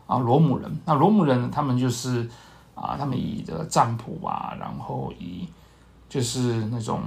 [0.06, 0.80] 啊罗姆人。
[0.84, 2.28] 那罗姆人呢，他们就是
[2.76, 5.48] 啊他们以的占卜啊，然后以
[6.08, 7.00] 就是那种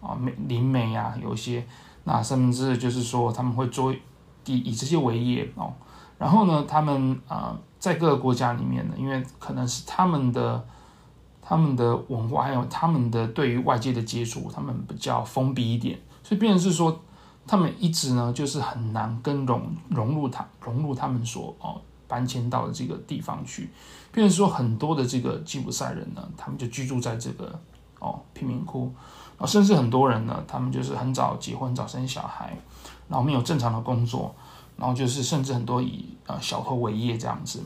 [0.00, 1.66] 啊，美灵媒啊，有一些，
[2.04, 3.98] 那甚至就是说他们会做以
[4.46, 5.72] 以这些为业哦。
[6.18, 10.64] 然后呢，他们啊，在各个国家里面呢，因为可能是他们的
[11.42, 16.98] 他们的文化，还有他们的对于外界的接触，他们比较封闭一点，所以变成是说，
[17.46, 23.70] 他们一直呢就是很难跟融融入他融入他们所哦搬迁到的这个地方去，
[24.12, 27.58] 变成说很多的这个吉普赛人呢，他们就居住在这个。
[27.98, 28.92] 哦，贫民窟，
[29.38, 32.54] 啊，甚至很多人呢，他们就是很早结婚、早生小孩，
[33.08, 34.34] 然后没有正常的工作，
[34.76, 37.64] 然后就是甚至很多以呃小偷为业这样子，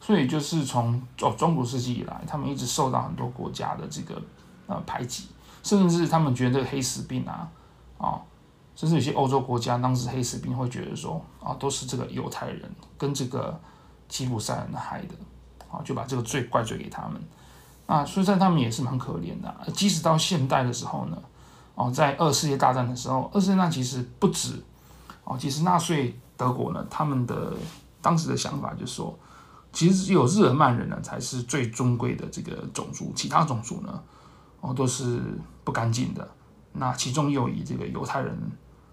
[0.00, 4.20] 所以就是从哦中古世纪以来，他们一直受到很多国家的这个
[4.66, 5.28] 呃排挤，
[5.62, 7.48] 甚至他们觉得黑死病啊，
[7.98, 8.20] 啊，
[8.78, 13.60] 甚至有些欧洲国家当时黑死病会觉得说啊，都是这个犹太人跟这个
[14.06, 15.14] 吉普赛人害的，
[15.68, 17.20] 啊，就把这个罪怪罪给他们。
[17.86, 19.52] 啊，所以他们也是蛮可怜的。
[19.74, 21.20] 即使到现代的时候呢，
[21.74, 24.62] 哦，在二世界大战的时候，二世界大战其实不止，
[25.24, 27.52] 哦，其实纳粹德国呢，他们的
[28.00, 29.18] 当时的想法就是说，
[29.72, 34.00] 其实只有日耳曼人呢才是最尊贵的这个种族，其他种族呢，
[34.60, 35.20] 哦，都是
[35.64, 36.28] 不干净的。
[36.74, 38.38] 那其中又以这个犹太人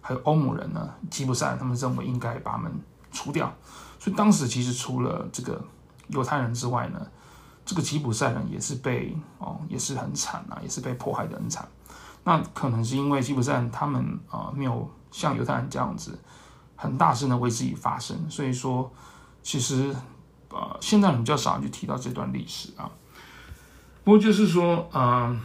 [0.08, 2.72] 还有欧姆人呢，吉普赛人，他们认为应该把他们
[3.12, 3.52] 除掉。
[3.98, 5.60] 所以当时其实除了这个
[6.10, 7.08] 犹太人之外呢，
[7.66, 11.68] 这个吉普赛人也是被哦，也是很惨啊，也是被迫害的很惨。
[12.24, 14.00] 那可能是因为吉普赛人他们
[14.30, 16.16] 啊、呃、没有像犹太人这样子
[16.76, 18.92] 很大声的为自己发声，所以说
[19.42, 19.92] 其实
[20.50, 22.88] 呃现在人比较少人去提到这段历史啊。
[24.04, 25.36] 不过就是说呃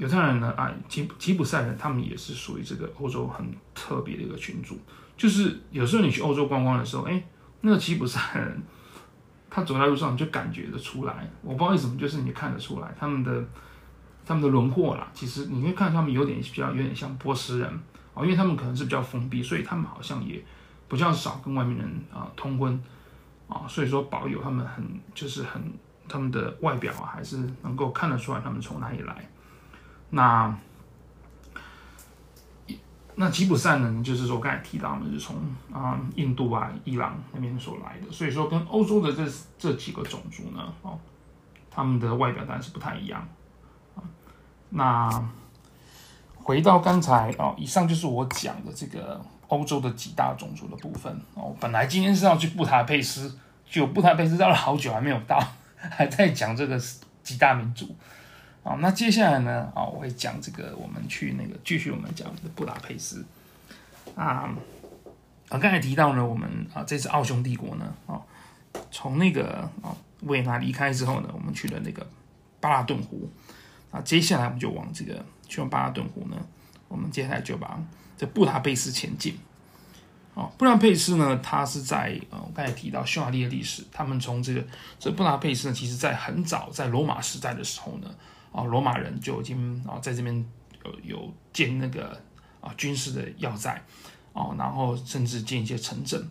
[0.00, 4.76] 犹太人呢啊吉吉普赛人他们也是属于这个欧洲很特别的一个群组，
[5.16, 7.22] 就是有时候你去欧洲观光的时候，哎，
[7.60, 8.60] 那个吉普赛人。
[9.52, 11.28] 他走在路上，你就感觉得出来。
[11.42, 13.44] 我不知道为什么，就是你看得出来他们的
[14.24, 15.08] 他们的轮廓啦。
[15.12, 17.68] 其实你会看他们有点比较有点像波斯人
[18.14, 20.40] 啊，因为他们可能是比较封闭，所以他们好像也
[20.88, 22.80] 比较少跟外面人啊通婚
[23.48, 25.60] 啊，所以说保有他们很就是很
[26.08, 29.28] 他们的外表啊，还是能够看得出来他们从哪里来。
[30.10, 30.54] 那。
[33.16, 35.36] 那吉普赛人就是说，刚才提到的，是从
[35.70, 40.98] 啊印度啊、伊朗那边所来的，所以说跟欧洲的这这几个种族呢，哦，
[41.70, 43.28] 他们的外表当然是不太一样。
[44.70, 45.10] 那
[46.34, 51.54] 回到刚才哦，以上就是我讲的这个欧洲的几大种族的部分哦。
[51.60, 53.36] 本来今天是要去布达佩斯，
[53.68, 55.38] 就布达佩斯绕了好久还没有到，
[55.76, 56.80] 还在讲这个
[57.22, 57.94] 几大民族。
[58.62, 59.72] 啊，那接下来呢？
[59.74, 63.24] 啊，我会讲这个，我们去那个继续我们讲布达佩斯。
[64.14, 64.54] 啊，
[65.48, 68.20] 啊，刚才提到呢，我们啊这次奥匈帝国呢，啊，
[68.90, 72.06] 从那个啊维也纳离开之后呢，我们去了那个
[72.60, 73.30] 巴拉顿湖。
[73.90, 76.36] 啊，接下来我们就往这个去往巴拉顿湖呢，
[76.86, 77.80] 我们接下来就把
[78.18, 79.38] 这布达佩斯前进。
[80.34, 84.62] 啊，布达佩斯呢，它是在呃，我刚才提到匈牙利的历史，他们从这个
[84.98, 88.14] 这布达佩斯呢，其实在很早在罗马时代的时候呢。
[88.52, 90.44] 啊，罗马人就已经啊在这边
[90.84, 92.20] 有有建那个
[92.60, 93.80] 啊军事的要塞，
[94.32, 96.28] 哦，然后甚至建一些城镇。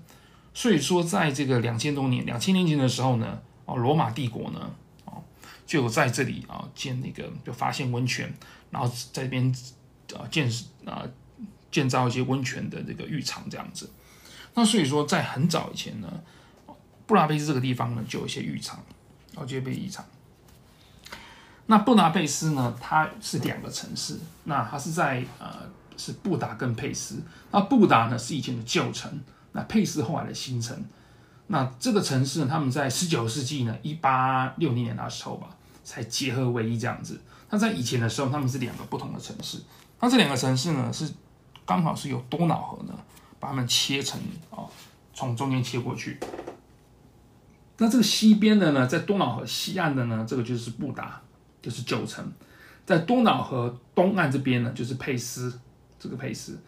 [0.53, 5.23] 所以说，在这个两千多年、两千年前的时候呢，哦，罗马帝国呢，哦，
[5.65, 8.33] 就在这里啊建那个就发现温泉，
[8.71, 9.55] 然后在这边
[10.15, 10.51] 啊建
[10.85, 11.07] 啊
[11.71, 13.89] 建造一些温泉的这个浴场这样子。
[14.55, 16.21] 那所以说，在很早以前呢，
[17.05, 18.83] 布拉佩斯这个地方呢就有一些浴场，
[19.31, 20.03] 然后就被浴场。
[21.71, 22.75] 那布达佩斯呢？
[22.81, 24.17] 它是两个城市。
[24.45, 25.47] 那它是在呃，
[25.95, 27.21] 是布达跟佩斯。
[27.51, 30.75] 那布达呢是以前的旧城，那佩斯后来的新城，
[31.45, 35.49] 那这个城市呢，他们在十九世纪呢，一八六零年那时候吧，
[35.83, 37.21] 才结合为一这样子。
[37.51, 39.61] 那在以前的时候，他们是两个不同的城市。
[39.99, 41.13] 那这两个城市呢，是
[41.67, 42.93] 刚好是由多瑙河呢
[43.39, 44.65] 把它们切成啊，
[45.13, 46.17] 从中间切过去。
[47.77, 51.21] 那这个西边的呢，在多瑙河西岸的呢，这个就是布达，
[51.61, 52.31] 就是九层。
[52.85, 55.59] 在多瑙河东岸这边呢，就是佩斯，
[55.99, 56.59] 这个佩斯。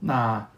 [0.00, 0.48] 那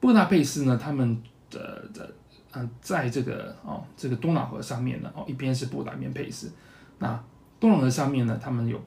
[0.00, 2.12] 布达佩斯呢，他们的的
[2.52, 6.52] 嗯，在这个哦，这个多瑙河上面呢，哦，一边是布达，一边佩斯。
[6.98, 7.22] 那
[7.60, 8.82] 多瑙河上面呢，他们有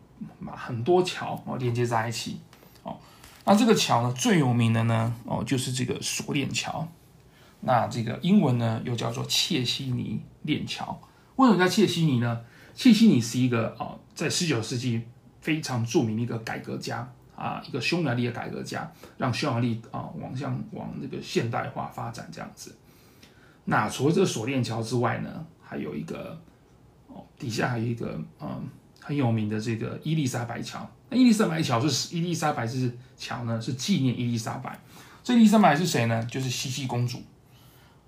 [0.53, 2.41] 很多桥哦连接在一起
[2.83, 2.97] 哦。
[3.45, 6.85] 那这个桥呢，最有名的呢哦就是这个锁链桥。
[7.61, 10.99] 那这个英文呢又叫做切西尼链桥。
[11.37, 12.41] 为什么叫切西尼呢？
[12.75, 15.01] 切西尼是一个啊，在十九世纪
[15.41, 22.75] 非常著名的一个改革家啊，一个匈牙利的改革家，让匈牙利啊往向往那个现代化发展这样子。
[23.65, 26.39] 那除了这个锁链桥之外呢，还有一个
[27.07, 27.23] 哦。
[27.37, 28.69] 底下还有一个嗯
[29.01, 30.89] 很有名的这个伊丽莎白桥。
[31.09, 34.79] 那伊丽莎白桥是伊丽莎白是桥呢，是纪念伊丽莎白。
[35.23, 36.23] 这伊丽莎白是谁呢？
[36.25, 37.21] 就是茜茜公主。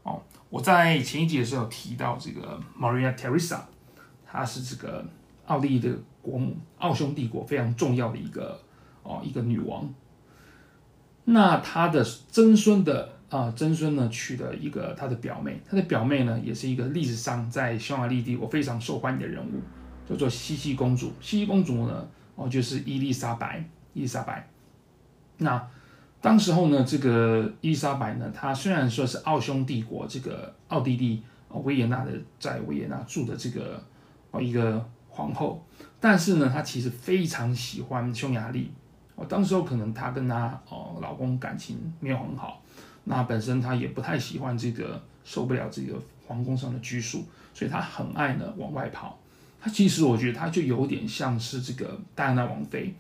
[0.04, 3.60] 哦，我在前一集的时候有提到这个 Maria Teresa
[4.36, 5.06] 她是这个
[5.46, 5.90] 奥地利的
[6.22, 8.60] 国母，奥匈帝国非常重要的一个
[9.04, 9.88] 哦一个女王。
[11.24, 13.16] 那她的曾孙的。
[13.28, 19.60] 啊，曾孙呢娶了一个他的表妹，他的表妹呢也是一个历史上在匈牙利帝国非常受欢迎的人物，
[20.08, 21.12] 叫做茜茜公主。
[21.20, 24.48] 茜茜公主呢，哦就是伊丽莎白，伊丽莎白。
[25.40, 25.68] 那
[26.22, 33.84] 当时候呢，这个伊丽莎白呢，她虽然说是奥匈帝国这个奥地利维也纳的在维也纳住的这个
[34.42, 35.64] 一个皇后，
[36.00, 38.72] 但是呢，她其实非常喜欢匈牙利。
[39.16, 42.62] 哦，当时候可能她跟她哦老公感情没有很好。
[43.06, 47.24] 那本身她也不太喜欢这个，受不了这个皇宫上的拘束，
[47.54, 49.18] 所以她很爱呢往外跑。
[49.62, 52.94] 她其实我觉得她就有点像是这个戴安娜王妃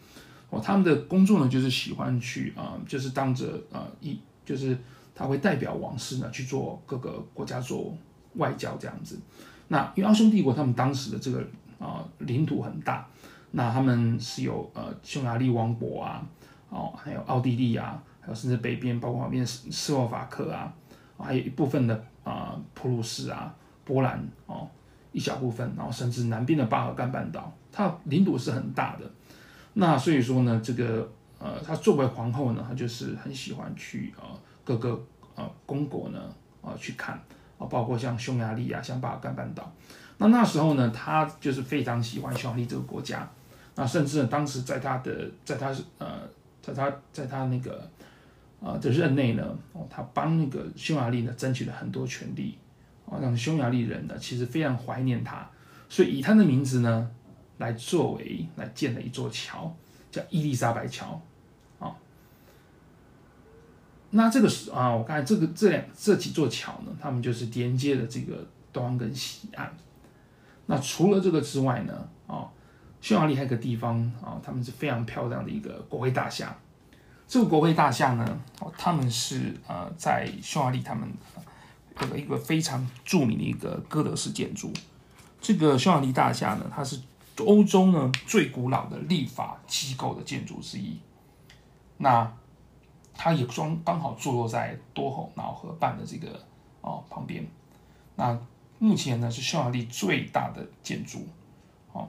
[0.49, 4.77] 哦，他们的工作呢就是喜欢去啊、就是当着啊一就是
[5.13, 7.97] 他会代表王室呢去做各个国家做
[8.35, 9.19] 外交这样子。
[9.67, 11.45] 那因为奥匈帝国他们当时的这个
[11.79, 13.07] 啊、领土很大，
[13.51, 16.25] 那他们是有呃匈牙利王国啊，
[16.69, 18.01] 哦还有奥地利啊。
[18.21, 20.73] 还有甚至北边，包括旁边斯斯洛伐克啊，
[21.15, 23.53] 还有一部分的啊、普鲁士啊、
[23.83, 24.67] 波兰哦，
[25.11, 29.07] 一小部分，然后甚至南边的巴尔干半岛，它领土是很大的。
[29.73, 31.07] 那所以说呢，这个
[31.37, 34.99] 呃，她作为皇后呢，她就是很喜欢去啊、呃、各个
[35.35, 36.19] 啊公、国呢
[36.63, 37.21] 啊、呃、去看
[37.57, 39.71] 啊，包括像匈牙利啊，像巴尔干半岛。
[40.17, 43.29] 那那时候呢，他就是非常喜欢匈牙利这个国家。
[43.75, 46.21] 那甚至呢，当时在他的，在他呃，
[46.61, 47.89] 在他在他那个。
[48.61, 49.43] 啊，的任内呢，
[49.73, 52.57] 哦，他帮那个匈牙利呢争取了很多权利，
[53.05, 55.47] 啊，让匈牙利人呢其实非常怀念他，
[55.87, 57.11] 所以以他的名字呢
[57.59, 59.71] 来作为来建了一座桥，
[60.09, 61.21] 叫伊丽莎白桥，
[64.11, 69.75] 那这个是啊，我刚才这个这两这几座桥呢，他们就是连接的这个东岸跟西岸。
[70.67, 72.47] 那除了这个之外呢，啊，
[73.01, 76.55] 匈牙利还有个地方啊，他们是非常漂亮的一个国会大厦。
[77.27, 81.09] 这个国会大厦呢，哦，他们是呃在匈牙利，他们
[81.99, 84.71] 这个一个非常著名的一个哥德式建筑。
[85.41, 86.99] 这个匈牙利大厦呢，它是
[87.37, 90.97] 欧洲呢最古老的立法机构的建筑之一。
[91.97, 92.31] 那
[93.15, 96.39] 它也装刚好坐落在多瑙河畔的这个
[96.81, 97.45] 哦旁边。
[98.15, 98.37] 那
[98.77, 101.25] 目前呢是匈牙利最大的建筑，
[101.91, 102.07] 哦，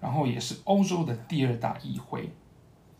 [0.00, 2.30] 然后也是欧洲的第二大议会。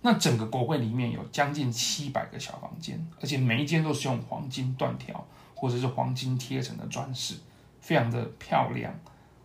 [0.00, 5.24] 那整个国会里面有将近七百个小房间，而且每一间都是用黄金断条
[5.54, 7.36] 或者是黄金贴成的装饰，
[7.80, 8.92] 非常的漂亮，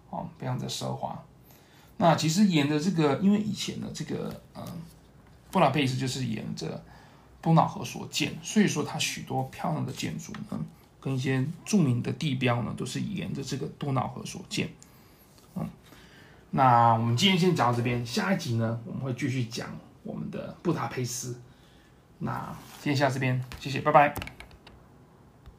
[0.10, 1.24] 哦，非常的奢华。
[1.97, 4.64] 那其实沿着这个，因为以前的这个，嗯，
[5.51, 6.84] 布拉佩斯就是沿着
[7.41, 10.59] 多瑙河所建，所以说它许多漂亮的建筑呢，
[10.99, 14.69] 跟一些著名的地标呢，都是沿着这个多瑙河所建。
[15.55, 15.67] 嗯，
[16.51, 19.69] 那我们今天先讲到这边，下一集呢，我们会继续讲。
[20.03, 21.38] 我们的布达佩斯，
[22.19, 24.36] 那今天下这边，谢谢，拜拜。